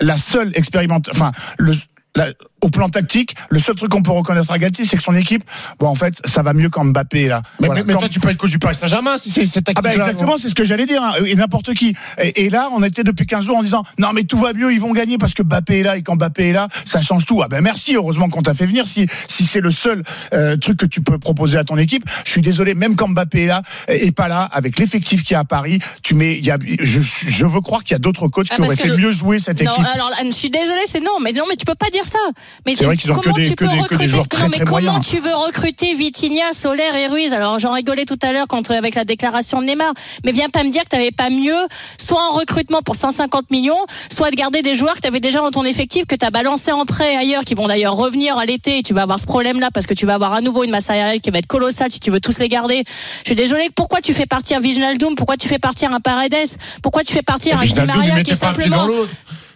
La 0.00 0.16
seule 0.16 0.52
expérimentation, 0.54 1.12
enfin 1.24 1.32
le 1.58 1.74
la- 2.16 2.32
au 2.62 2.70
plan 2.70 2.88
tactique, 2.88 3.34
le 3.48 3.58
seul 3.60 3.74
truc 3.74 3.90
qu'on 3.90 4.02
peut 4.02 4.10
reconnaître 4.12 4.50
à 4.50 4.58
Galtier, 4.58 4.84
c'est 4.84 4.96
que 4.96 5.02
son 5.02 5.14
équipe, 5.14 5.44
bon, 5.78 5.86
en 5.88 5.94
fait, 5.94 6.14
ça 6.24 6.42
va 6.42 6.52
mieux 6.52 6.68
quand 6.68 6.84
Mbappé 6.84 7.22
est 7.24 7.28
là. 7.28 7.42
Mais, 7.60 7.66
Voilà. 7.66 7.80
mais- 7.82 7.86
mais 7.88 7.92
Quand- 7.94 8.00
toi, 8.00 8.08
tu 8.08 8.20
peux 8.20 8.28
être 8.28 8.36
coach 8.36 8.50
du 8.50 8.58
Paris 8.58 8.74
Saint-Germain 8.74 9.16
si 9.18 9.30
c'est 9.30 9.46
cette 9.46 9.68
ah 9.68 9.72
bah 9.72 9.82
tactique-là. 9.82 10.06
exactement, 10.06 10.36
c'est 10.38 10.48
ce 10.48 10.54
que 10.54 10.64
j'allais 10.64 10.86
dire, 10.86 11.02
hein, 11.02 11.12
et 11.26 11.34
n'importe 11.34 11.74
qui. 11.74 11.94
Et, 12.22 12.44
et 12.46 12.50
là, 12.50 12.68
on 12.72 12.82
était 12.82 13.04
depuis 13.04 13.26
15 13.26 13.44
jours 13.44 13.56
en 13.58 13.62
disant 13.62 13.84
non 13.98 14.08
mais 14.14 14.24
tout 14.24 14.38
va 14.38 14.52
mieux, 14.52 14.72
ils 14.72 14.80
vont 14.80 14.92
gagner 14.92 15.18
parce 15.18 15.34
que 15.34 15.42
Mbappé 15.42 15.80
est 15.80 15.82
là 15.82 15.96
et 15.96 16.02
quand 16.02 16.16
Mbappé 16.16 16.48
est 16.48 16.52
là, 16.52 16.68
ça 16.84 17.00
change 17.02 17.26
tout. 17.26 17.40
Ah 17.42 17.48
ben 17.48 17.60
merci, 17.62 17.94
heureusement 17.94 18.28
qu'on 18.28 18.42
t'a 18.42 18.54
fait 18.54 18.66
venir. 18.66 18.86
Si 18.86 19.06
si 19.28 19.46
c'est 19.46 19.60
le 19.60 19.70
seul 19.70 20.02
euh, 20.32 20.56
truc 20.56 20.78
que 20.78 20.86
tu 20.86 21.00
peux 21.00 21.18
proposer 21.18 21.58
à 21.58 21.64
ton 21.64 21.76
équipe, 21.78 22.04
je 22.24 22.30
suis 22.30 22.42
désolé, 22.42 22.74
même 22.74 22.96
quand 22.96 23.08
Mbappé 23.08 23.42
est 23.42 23.46
là 23.46 23.62
et 23.88 24.12
pas 24.12 24.28
là, 24.28 24.42
avec 24.44 24.78
l'effectif 24.78 25.22
qu'il 25.22 25.32
y 25.32 25.36
a 25.36 25.40
à 25.40 25.44
Paris, 25.44 25.78
tu 26.02 26.14
mets, 26.14 26.36
il 26.36 26.44
y 26.44 26.50
a, 26.50 26.58
je, 26.80 27.00
je 27.00 27.46
veux 27.46 27.60
croire 27.60 27.84
qu'il 27.84 27.92
y 27.92 27.96
a 27.96 27.98
d'autres 27.98 28.28
coachs 28.28 28.46
Ah, 28.50 28.56
qui 28.56 28.62
auraient 28.62 28.76
fait 28.76 28.88
le- 28.88 28.96
mieux 28.96 29.12
jouer 29.12 29.38
cette 29.38 29.62
Non, 29.62 29.72
équipe. 29.72 29.86
alors 29.94 30.10
je 30.24 30.30
suis 30.32 30.50
désolée, 30.50 30.82
c'est 30.86 31.00
non, 31.00 31.18
mais 31.22 31.32
non, 31.32 31.44
mais 31.48 31.56
tu 31.56 31.64
peux 31.64 31.74
pas 31.74 31.90
dire 31.90 32.04
ça. 32.04 32.18
Mais 32.66 32.76
C'est 32.76 32.84
vrai 32.84 32.96
qu'ils 32.96 33.10
ont 33.10 33.16
que 33.16 33.20
comment 33.24 33.36
des- 33.36 33.48
tu 33.48 33.54
que 33.54 33.64
peux 33.64 33.64
des- 33.64 33.70
que 33.70 33.76
des 33.76 33.82
recruter 33.82 34.08
joueurs 34.08 34.28
très, 34.28 34.42
Non, 34.42 34.48
mais 34.50 34.56
très 34.56 34.64
comment 34.66 34.80
moyens. 34.82 35.06
tu 35.08 35.18
veux 35.18 35.34
recruter 35.34 35.94
Vitinha, 35.94 36.52
Solaire 36.52 36.94
et 36.94 37.06
Ruiz? 37.06 37.32
Alors 37.32 37.58
j'en 37.58 37.72
rigolais 37.72 38.04
tout 38.04 38.18
à 38.22 38.32
l'heure 38.32 38.46
quand 38.48 38.70
euh, 38.70 38.74
avec 38.78 38.94
la 38.94 39.04
déclaration 39.04 39.60
de 39.60 39.66
Neymar, 39.66 39.92
mais 40.24 40.32
viens 40.32 40.48
pas 40.50 40.62
me 40.62 40.70
dire 40.70 40.82
que 40.84 40.88
t'avais 40.88 41.10
pas 41.10 41.30
mieux, 41.30 41.56
soit 41.98 42.22
en 42.22 42.32
recrutement 42.34 42.82
pour 42.82 42.96
150 42.96 43.50
millions, 43.50 43.78
soit 44.12 44.30
de 44.30 44.36
garder 44.36 44.62
des 44.62 44.74
joueurs 44.74 44.94
que 44.94 45.00
t'avais 45.00 45.20
déjà 45.20 45.40
dans 45.40 45.50
ton 45.50 45.64
effectif 45.64 46.04
que 46.06 46.14
t'as 46.16 46.30
balancé 46.30 46.70
en 46.72 46.84
prêt 46.84 47.16
ailleurs, 47.16 47.44
qui 47.44 47.54
vont 47.54 47.66
d'ailleurs 47.66 47.94
revenir 47.96 48.36
à 48.38 48.44
l'été. 48.44 48.78
Et 48.78 48.82
tu 48.82 48.92
vas 48.94 49.02
avoir 49.02 49.18
ce 49.18 49.26
problème-là 49.26 49.70
parce 49.72 49.86
que 49.86 49.94
tu 49.94 50.04
vas 50.06 50.14
avoir 50.14 50.32
à 50.34 50.40
nouveau 50.40 50.64
une 50.64 50.70
masse 50.70 50.84
salariale 50.86 51.20
qui 51.20 51.30
va 51.30 51.38
être 51.38 51.46
colossale 51.46 51.90
si 51.90 52.00
tu 52.00 52.10
veux 52.10 52.20
tous 52.20 52.38
les 52.38 52.48
garder. 52.48 52.84
Je 53.22 53.28
suis 53.28 53.34
désolée. 53.34 53.70
Pourquoi 53.74 54.00
tu 54.00 54.12
fais 54.14 54.26
partir 54.26 54.60
Viginaldoum 54.60 55.14
Pourquoi 55.16 55.36
tu 55.36 55.48
fais 55.48 55.58
partir 55.58 55.92
un 55.92 56.00
Paredes? 56.00 56.34
Pourquoi 56.82 57.02
tu 57.04 57.12
fais 57.12 57.22
partir 57.22 57.58
un 57.58 57.64
Di 57.64 57.80
Maria 57.80 58.22
qui 58.22 58.32
est 58.32 58.34
simplement 58.34 58.86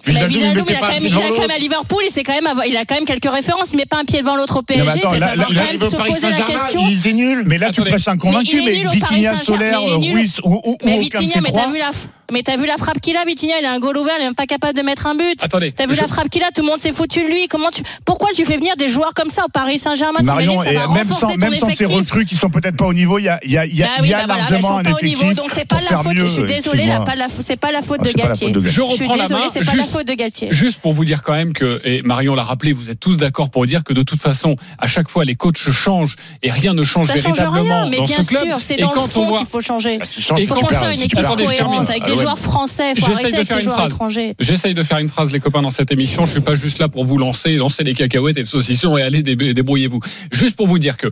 mais 0.07 0.13
il 0.15 0.27
Wijnaldum, 0.27 0.65
il 0.69 0.73
mettait 0.73 0.75
a 0.75 0.81
quand 0.81 0.89
même, 0.93 1.05
il 1.05 1.15
a 1.15 1.29
quand 1.29 1.41
même 1.41 1.51
à 1.51 1.59
Liverpool, 1.59 2.03
il, 2.07 2.23
quand 2.23 2.33
même, 2.35 2.63
il 2.67 2.77
a 2.77 2.85
quand 2.85 2.95
même 2.95 3.05
quelques 3.05 3.31
références. 3.33 3.73
Il 3.73 3.77
met 3.77 3.87
pas 3.87 3.99
un 3.99 4.05
pied 4.05 4.21
devant 4.21 4.37
l'autre 4.37 4.59
au 4.59 4.63
PSG. 4.63 4.85
Mais 4.85 4.91
attends, 4.91 5.15
il 5.15 5.21
là- 5.21 5.35
il 5.49 5.57
quand 5.57 5.65
même 5.65 5.81
se 5.81 5.97
poser 5.97 6.31
la 6.31 6.41
question. 6.41 6.81
il 6.89 7.09
est 7.09 7.13
nul. 7.13 7.43
Mais 7.47 7.59
là, 7.59 7.67
tu 7.67 7.81
Attendez. 7.81 7.91
prêches 7.91 8.09
un 8.09 8.17
convaincu, 8.19 8.63
Mais 8.65 8.77
il 8.77 8.85
mais, 8.85 8.91
Vitinha, 8.93 9.37
Solaire, 9.37 9.81
mais 9.81 10.07
il. 10.07 10.13
Ruiz 10.15 10.41
ou, 10.45 10.53
ou, 10.55 10.71
ou 10.73 10.77
Mais 10.85 10.95
aucun 10.99 11.19
de 11.21 11.25
Vitinha, 11.25 11.41
mais 11.43 11.53
t'as 11.53 11.71
vu 11.71 11.79
la, 11.79 11.91
mais 12.33 12.43
t'as 12.43 12.57
vu 12.57 12.67
la 12.67 12.77
frappe 12.77 13.01
qu'il 13.01 13.17
a, 13.17 13.25
Vitinha, 13.25 13.55
il 13.61 13.67
a 13.67 13.73
un 13.73 13.79
goal 13.79 13.97
ouvert, 13.97 14.15
il 14.19 14.23
est 14.23 14.27
même 14.27 14.35
pas 14.35 14.47
capable 14.47 14.77
de 14.77 14.83
mettre 14.83 15.07
un 15.07 15.15
but. 15.15 15.43
Attendez, 15.43 15.73
T'as 15.73 15.87
vu 15.87 15.95
je- 15.95 16.01
la 16.01 16.07
frappe 16.09 16.29
qu'il 16.29 16.43
a, 16.43 16.51
tout 16.55 16.63
le 16.63 16.67
monde 16.69 16.79
s'est 16.79 16.93
foutu 16.93 17.23
de 17.23 17.29
lui. 17.29 17.49
Comment 17.49 17.71
tu, 17.71 17.83
pourquoi 18.05 18.31
tu 18.35 18.45
fais 18.45 18.57
venir 18.57 18.77
des 18.77 18.89
joueurs 18.89 19.13
comme 19.15 19.31
ça 19.31 19.45
au 19.45 19.49
Paris 19.49 19.79
Saint-Germain? 19.79 20.21
Marion, 20.23 20.61
ça 20.63 20.73
et 20.73 20.77
va 20.77 20.89
même 20.89 21.05
sans, 21.09 21.37
même 21.37 21.55
sans 21.55 21.69
ces 21.71 21.85
recrues 21.87 22.25
qui 22.25 22.35
sont 22.37 22.51
peut-être 22.51 22.77
pas 22.77 22.87
au 22.87 22.95
niveau, 22.95 23.19
il 23.19 23.25
y 23.25 23.29
a, 23.29 23.39
il 23.45 23.51
y 23.53 23.59
a, 23.59 23.67
il 23.67 23.77
y 23.77 23.83
a, 23.83 23.87
Bah 23.87 23.93
oui, 24.03 24.09
y 24.09 24.15
a 24.15 24.27
bah 24.27 24.37
largement 24.39 24.61
sont 24.69 24.77
un 24.77 24.83
effectif. 24.83 25.23
niveau, 25.23 25.35
donc 25.35 25.51
c'est 25.55 25.65
pas 25.67 25.77
pour 25.77 25.91
la 25.91 25.97
faute. 25.99 26.07
mieux, 26.15 26.23
Je 26.23 26.27
suis 26.27 26.43
la, 26.43 27.27
c'est 27.41 27.57
pas 27.57 27.71
la 27.73 27.83
faute 27.83 27.99
Ah, 28.01 28.05
de 28.05 28.09
la 28.09 28.25
Galtier. 28.25 28.47
faute 28.49 28.55
de 28.55 28.61
Galtier. 28.61 28.85
Je 28.85 28.91
Je 28.91 28.95
suis 28.97 29.05
reprends 29.07 29.17
la 29.17 29.29
main. 29.29 29.45
c'est 29.51 29.61
pas 29.61 29.67
la 29.67 29.73
Juste- 29.73 29.91
faute 29.91 30.07
de 30.07 30.15
Galtier. 30.15 30.49
Juste 30.51 30.81
pour 30.81 30.93
vous 30.93 31.05
dire 31.05 31.23
quand 31.23 31.33
même 31.33 31.53
que, 31.53 31.81
et 31.85 32.03
Marion 32.03 32.35
l'a 32.35 32.43
rappelé, 32.43 32.73
vous 32.73 32.91
êtes 32.91 33.01
tous 33.01 33.17
d'accord 33.17 33.51
pour 33.51 33.67
dire 33.67 33.85
que 33.85 33.93
de 33.93 34.03
toute 34.03 34.21
façon, 34.21 34.57
à 34.79 34.87
chaque 34.87 35.09
fois, 35.09 35.25
les 35.25 35.35
coachs 35.35 35.59
changent 35.71 36.17
et 36.43 36.51
rien 36.51 36.75
ne 36.75 36.83
change 36.83 37.07
Ça 37.09 37.15
change 37.17 37.25
véritablement 37.37 37.83
rien, 37.83 37.91
mais 37.91 37.97
dans 37.99 38.05
bien 38.05 38.23
ce 38.23 38.29
club. 38.29 38.45
sûr, 38.47 38.61
c'est 38.61 38.75
Et 38.79 38.83
dans 38.83 38.91
le 38.91 38.95
quand 38.95 39.05
on 39.05 39.09
fond 39.09 39.27
voit- 39.27 39.39
qu'il 39.39 39.47
faut 39.47 39.61
changer. 39.61 39.99
Bah, 39.99 40.05
Il 40.39 40.47
faut 40.49 40.55
construire 40.55 40.91
une 40.91 41.03
équipe 41.03 41.23
cohérente 41.23 41.91
avec 41.91 42.03
Ah 42.07 42.14
des 42.15 42.19
ouais. 42.21 42.25
joueurs 42.25 42.39
français. 42.39 42.95
Faut 42.95 43.07
arrêter 43.11 43.31
de 43.31 43.35
avec 43.37 43.49
faire 43.49 43.59
ces 43.59 43.65
joueurs 43.65 43.77
phrase. 43.77 43.93
étrangers. 43.93 44.35
J'essaye 44.41 44.75
de 44.75 44.83
faire 44.83 44.99
une 44.99 45.09
phrase, 45.09 45.33
les 45.33 45.41
copains, 45.41 45.63
dans 45.63 45.71
cette 45.71 45.93
émission. 45.93 46.25
Je 46.27 46.33
suis 46.33 46.41
pas 46.41 46.55
juste 46.55 46.79
là 46.79 46.89
pour 46.89 47.05
vous 47.05 47.19
lancer, 47.19 47.57
lancer 47.57 47.85
les 47.85 47.95
cacahuètes 47.95 48.37
et 48.37 48.41
le 48.41 48.47
saucisson 48.47 48.97
et 48.97 49.03
aller 49.03 49.23
dé- 49.23 49.55
débrouillez-vous. 49.55 50.01
Juste 50.33 50.57
pour 50.57 50.67
vous 50.67 50.79
dire 50.79 50.97
que 50.97 51.09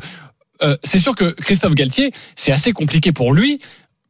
euh, 0.62 0.76
c'est 0.84 1.00
sûr 1.00 1.14
que 1.16 1.24
Christophe 1.32 1.74
Galtier, 1.74 2.12
c'est 2.36 2.52
assez 2.52 2.72
compliqué 2.72 3.10
pour 3.12 3.32
lui 3.32 3.58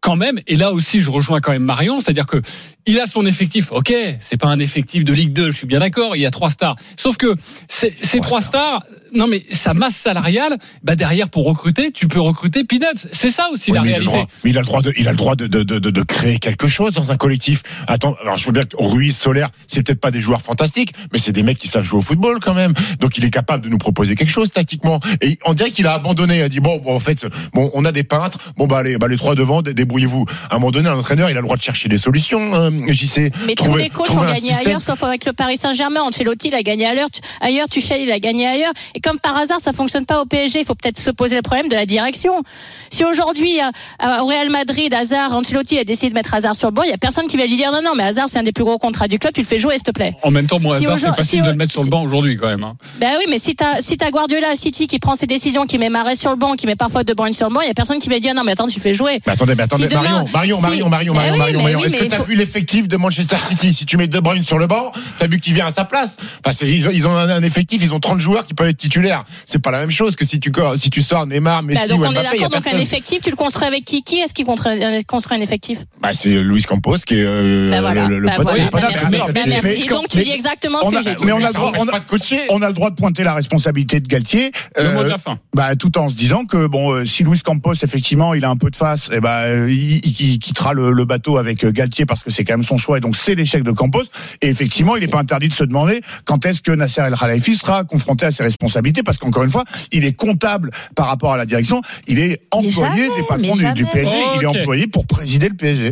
quand 0.02 0.16
même, 0.16 0.38
et 0.46 0.56
là 0.56 0.72
aussi 0.72 1.00
je 1.00 1.10
rejoins 1.10 1.40
quand 1.40 1.52
même 1.52 1.62
Marion, 1.64 2.00
c'est-à-dire 2.00 2.26
que 2.26 2.42
il 2.84 2.98
a 2.98 3.06
son 3.06 3.24
effectif. 3.26 3.70
Ok, 3.70 3.94
c'est 4.18 4.36
pas 4.36 4.48
un 4.48 4.58
effectif 4.58 5.04
de 5.04 5.12
Ligue 5.12 5.32
2, 5.32 5.52
je 5.52 5.56
suis 5.56 5.68
bien 5.68 5.78
d'accord. 5.78 6.16
Il 6.16 6.22
y 6.22 6.26
a 6.26 6.32
trois 6.32 6.50
stars. 6.50 6.74
Sauf 6.96 7.16
que 7.16 7.36
ces, 7.68 7.92
trois 8.20 8.40
stars, 8.40 8.82
non 9.14 9.28
mais 9.28 9.44
sa 9.52 9.72
masse 9.72 9.94
salariale, 9.94 10.58
bah 10.82 10.96
derrière 10.96 11.28
pour 11.30 11.44
recruter, 11.44 11.92
tu 11.92 12.08
peux 12.08 12.18
recruter 12.20 12.64
Peanuts. 12.64 13.06
C'est 13.12 13.30
ça 13.30 13.50
aussi 13.52 13.70
Oui, 13.70 13.76
la 13.76 13.82
mais 13.84 13.88
il 13.88 13.92
réalité. 13.92 14.12
droit- 14.12 14.26
mais 14.42 14.50
il 14.50 14.58
a 14.58 14.60
le 14.62 14.66
droit 14.66 14.82
de, 14.82 14.92
il 14.98 15.06
a 15.06 15.12
le 15.12 15.16
droit 15.16 15.36
de, 15.36 15.46
de, 15.46 15.62
de, 15.62 15.78
de- 15.78 15.90
de 15.90 16.02
créer 16.02 16.40
quelque 16.40 16.66
chose 16.66 16.92
dans 16.92 17.12
un 17.12 17.16
collectif. 17.16 17.62
Attends, 17.86 18.16
alors 18.20 18.36
je 18.36 18.46
veux 18.46 18.52
bien 18.52 18.64
que 18.64 18.74
Ruiz, 18.76 19.16
Solaire, 19.16 19.50
c'est 19.68 19.84
peut-être 19.86 20.00
pas 20.00 20.10
des 20.10 20.20
joueurs 20.20 20.42
fantastiques, 20.42 20.92
mais 21.12 21.20
c'est 21.20 21.30
des 21.32 21.44
mecs 21.44 21.58
qui 21.58 21.68
savent 21.68 21.84
jouer 21.84 22.00
au 22.00 22.02
football 22.02 22.40
quand 22.40 22.54
même. 22.54 22.72
Donc 22.98 23.16
il 23.16 23.24
est 23.24 23.30
capable 23.30 23.62
de 23.62 23.68
nous 23.68 23.78
proposer 23.78 24.16
quelque 24.16 24.30
chose 24.30 24.50
tactiquement. 24.50 24.98
Et 25.20 25.38
on 25.44 25.54
dirait 25.54 25.70
qu'il 25.70 25.86
a 25.86 25.92
abandonné, 25.94 26.38
il 26.38 26.42
a 26.42 26.48
dit 26.48 26.58
bon, 26.58 26.78
bon 26.78 26.96
en 26.96 26.98
fait, 27.00 27.26
bon, 27.54 27.70
on 27.74 27.84
a 27.84 27.92
des 27.92 28.02
peintres, 28.02 28.38
bon 28.56 28.66
bah 28.66 28.78
allez, 28.78 28.98
bah 28.98 29.06
les 29.06 29.16
trois 29.18 29.36
devant, 29.36 29.62
dé- 29.62 29.72
débrouillez-vous. 29.92 30.24
À 30.50 30.54
un 30.56 30.58
moment 30.58 30.70
donné, 30.70 30.88
un 30.88 30.98
entraîneur, 30.98 31.30
il 31.30 31.36
a 31.36 31.40
le 31.40 31.46
droit 31.46 31.56
de 31.56 31.62
chercher 31.62 31.88
des 31.88 31.98
solutions. 31.98 32.54
Hein, 32.54 32.70
JC. 32.88 33.30
Mais 33.46 33.54
tous 33.54 33.64
Trouver- 33.64 33.84
les 33.84 33.90
coachs 33.90 34.10
ont 34.10 34.22
gagné 34.24 34.48
système. 34.48 34.66
ailleurs, 34.66 34.80
sauf 34.80 35.02
avec 35.04 35.24
le 35.26 35.32
Paris 35.32 35.56
Saint-Germain. 35.56 36.00
Ancelotti, 36.02 36.48
il 36.48 36.54
a 36.54 36.62
gagné 36.62 36.86
ailleurs, 36.86 37.10
tu- 37.10 37.20
ailleurs, 37.40 37.68
Tuchel, 37.68 38.00
il 38.00 38.10
a 38.10 38.18
gagné 38.18 38.46
ailleurs. 38.46 38.72
Et 38.94 39.00
comme 39.00 39.18
par 39.18 39.36
hasard, 39.36 39.60
ça 39.60 39.72
fonctionne 39.72 40.06
pas 40.06 40.20
au 40.20 40.24
PSG. 40.26 40.60
Il 40.60 40.64
faut 40.66 40.74
peut-être 40.74 40.98
se 40.98 41.10
poser 41.10 41.36
le 41.36 41.42
problème 41.42 41.68
de 41.68 41.74
la 41.74 41.86
direction. 41.86 42.42
Si 42.90 43.04
aujourd'hui, 43.04 43.60
à- 43.60 43.70
à- 43.98 44.22
au 44.22 44.26
Real 44.26 44.48
Madrid, 44.50 44.92
Hazard, 44.92 45.34
Ancelotti 45.34 45.78
a 45.78 45.84
décidé 45.84 46.10
de 46.10 46.14
mettre 46.14 46.34
Hazard 46.34 46.54
sur 46.56 46.68
le 46.68 46.74
banc, 46.74 46.82
il 46.82 46.90
y 46.90 46.94
a 46.94 46.98
personne 46.98 47.26
qui 47.26 47.36
va 47.36 47.46
lui 47.46 47.56
dire 47.56 47.70
non, 47.72 47.80
non, 47.82 47.92
mais 47.96 48.04
Hazard, 48.04 48.28
c'est 48.28 48.38
un 48.38 48.42
des 48.42 48.52
plus 48.52 48.64
gros 48.64 48.78
contrats 48.78 49.08
du 49.08 49.18
club, 49.18 49.32
tu 49.34 49.40
le 49.40 49.46
fais 49.46 49.58
jouer, 49.58 49.74
s'il 49.74 49.82
te 49.84 49.90
plaît. 49.90 50.14
En 50.22 50.30
même 50.30 50.46
temps, 50.46 50.60
moi, 50.60 50.76
Si 50.78 50.84
hasard, 50.84 50.96
aujourd- 50.96 51.14
c'est 51.14 51.22
facile 51.22 51.40
si 51.40 51.44
de 51.46 51.50
le 51.50 51.56
mettre 51.56 51.72
sur 51.72 51.82
le 51.82 51.88
banc 51.90 52.02
aujourd'hui 52.02 52.36
quand 52.36 52.48
même. 52.48 52.64
hein. 52.64 52.74
Ben 52.98 53.12
oui, 53.18 53.24
mais 53.28 53.38
si 53.38 53.54
t'as 53.54 53.80
si 53.80 53.96
t'as 53.96 54.10
Guardiola 54.10 54.54
City 54.54 54.86
qui 54.86 54.98
prend 54.98 55.14
ses 55.16 55.26
décisions, 55.26 55.66
qui 55.66 55.78
met 55.78 55.88
Marais 55.88 56.14
sur 56.14 56.30
le 56.30 56.36
banc, 56.36 56.54
qui 56.54 56.66
met 56.66 56.76
parfois 56.76 57.04
De 57.04 57.12
Bruyne 57.14 57.32
sur 57.34 57.48
le 57.48 57.54
banc, 57.54 57.60
il 57.62 57.68
y 57.68 57.70
a 57.70 57.74
personne 57.74 57.98
qui 57.98 58.08
va 58.08 58.18
dire 58.20 58.34
non, 58.34 58.42
mais 58.44 58.52
attends, 58.52 58.66
tu 58.66 58.76
le 58.78 58.82
fais 58.82 58.94
jouer. 58.94 59.20
Mais 59.26 59.32
attendez, 59.32 59.54
mais 59.54 59.62
attendez, 59.64 59.81
Si 59.88 59.94
demain- 59.94 60.02
Marion, 60.02 60.26
Marion, 60.32 60.56
si- 60.56 60.62
Marion, 60.62 60.88
Marion, 60.88 61.12
Eh 61.14 61.16
Marion, 61.16 61.32
oui, 61.32 61.38
Marion, 61.38 61.62
Marion. 61.62 61.78
oui, 61.80 61.86
Est-ce 61.86 61.96
que 61.96 62.04
t'as 62.08 62.16
faut- 62.18 62.24
vu 62.24 62.36
l'effectif 62.36 62.88
de 62.88 62.96
Manchester 62.96 63.36
City 63.50 63.72
Si 63.74 63.86
tu 63.86 63.96
mets 63.96 64.06
De 64.06 64.20
Bruyne 64.20 64.42
sur 64.42 64.58
le 64.58 64.66
banc, 64.66 64.92
t'as 65.18 65.26
vu 65.26 65.40
qu'il 65.40 65.54
vient 65.54 65.66
à 65.66 65.70
sa 65.70 65.84
place. 65.84 66.16
Parce 66.42 66.58
qu'ils 66.58 66.88
ont, 66.88 66.90
ils 66.92 67.06
ont 67.08 67.16
un, 67.16 67.42
effectif, 67.42 67.82
ils 67.82 67.92
ont 67.94 68.00
30 68.00 68.20
joueurs 68.20 68.44
qui 68.46 68.54
peuvent 68.54 68.68
être 68.68 68.76
titulaires. 68.76 69.24
C'est 69.46 69.60
pas 69.62 69.70
la 69.70 69.78
même 69.78 69.90
chose 69.90 70.16
que 70.16 70.24
si 70.24 70.38
tu, 70.40 70.52
si 70.76 70.90
tu 70.90 71.02
sors 71.02 71.26
Neymar, 71.26 71.62
Messi 71.62 71.80
Bah, 71.80 71.88
donc 71.88 72.00
ou 72.00 72.04
on 72.04 72.10
est 72.12 72.14
d'accord, 72.22 72.48
donc 72.50 72.66
un 72.66 72.78
effectif, 72.78 73.20
tu 73.22 73.30
le 73.30 73.36
construis 73.36 73.66
avec 73.68 73.84
qui 73.84 74.02
Qui 74.02 74.18
est-ce 74.18 74.34
qui 74.34 74.44
construit 74.44 75.36
un 75.36 75.40
effectif? 75.40 75.78
Bah, 76.00 76.10
c'est 76.12 76.30
Luis 76.30 76.62
Campos 76.62 76.96
qui 77.06 77.14
est 77.14 77.24
euh, 77.24 77.70
Bah 77.70 77.80
voilà, 77.80 78.06
le, 78.08 78.18
le 78.18 78.26
bah 78.28 78.34
pote- 78.36 78.42
voilà, 78.44 78.64
bah 78.70 78.80
merci, 78.90 79.84
bah 79.86 79.94
Donc 79.96 80.08
tu 80.08 80.22
dis 80.22 80.30
exactement 80.30 80.80
ce 80.82 80.86
on 80.86 80.90
que 80.90 80.96
a- 80.96 81.02
j'ai 81.02 81.14
dit. 81.14 81.24
mais 81.24 81.32
on 81.32 81.42
a 81.42 81.48
le 81.48 81.52
droit, 81.52 81.70
de 81.72 82.04
coacher. 82.08 82.40
on 82.50 82.62
a 82.62 82.68
le 82.68 82.72
droit 82.74 82.90
de 82.90 82.96
pointer 82.96 83.22
la 83.22 83.34
responsabilité 83.34 84.00
de 84.00 84.08
Galtier. 84.08 84.52
Le 84.76 84.90
mot 84.92 85.00
euh, 85.00 85.04
de 85.04 85.08
la 85.10 85.18
fin. 85.18 85.38
bah, 85.54 85.74
tout 85.76 85.96
en 85.98 86.08
se 86.08 86.16
disant 86.16 86.44
que 86.44 86.66
bon, 86.66 86.90
euh, 86.92 87.04
si 87.04 87.22
Luis 87.24 87.40
Campos 87.40 87.74
effectivement 87.82 88.34
il 88.34 88.44
a 88.44 88.50
un 88.50 88.56
peu 88.56 88.70
de 88.70 88.76
face, 88.76 89.10
et 89.12 89.20
bah, 89.20 89.42
euh, 89.46 89.68
il, 89.74 90.00
il- 90.06 90.32
il 90.32 90.38
quittera 90.38 90.72
le, 90.72 90.92
le 90.92 91.04
bateau 91.04 91.38
avec 91.38 91.64
euh, 91.64 91.70
Galtier 91.72 92.06
parce 92.06 92.22
que 92.22 92.30
c'est 92.30 92.44
quand 92.44 92.54
même 92.54 92.62
son 92.64 92.78
choix 92.78 92.98
et 92.98 93.00
donc 93.00 93.16
c'est 93.16 93.34
l'échec 93.34 93.62
de 93.62 93.72
Campos. 93.72 94.02
Et 94.40 94.48
effectivement, 94.48 94.96
il 94.96 95.00
n'est 95.00 95.08
pas 95.08 95.18
interdit 95.20 95.48
de 95.48 95.54
se 95.54 95.64
demander 95.64 96.00
quand 96.24 96.44
est-ce 96.46 96.62
que 96.62 96.70
Nasser 96.72 97.00
El 97.02 97.14
Khelaifi 97.14 97.56
sera 97.56 97.84
confronté 97.84 98.26
à 98.26 98.30
ses 98.30 98.42
responsabilités 98.42 99.02
parce 99.02 99.18
qu'encore 99.18 99.42
une 99.44 99.50
fois, 99.50 99.64
il 99.90 100.04
est 100.04 100.12
comptable 100.12 100.70
par 100.94 101.06
rapport 101.06 101.32
à 101.32 101.36
la 101.36 101.46
direction. 101.46 101.82
Il 102.06 102.18
est 102.18 102.40
employé 102.50 102.72
jamais, 102.72 103.08
des 103.16 103.22
patrons 103.28 103.56
du, 103.56 103.72
du. 103.72 103.84
PSG. 103.86 104.14
Il 104.36 104.42
est 104.42 104.46
employé 104.46 104.86
pour 104.86 105.06
présider 105.06 105.48
le 105.48 105.54
PSG. 105.56 105.90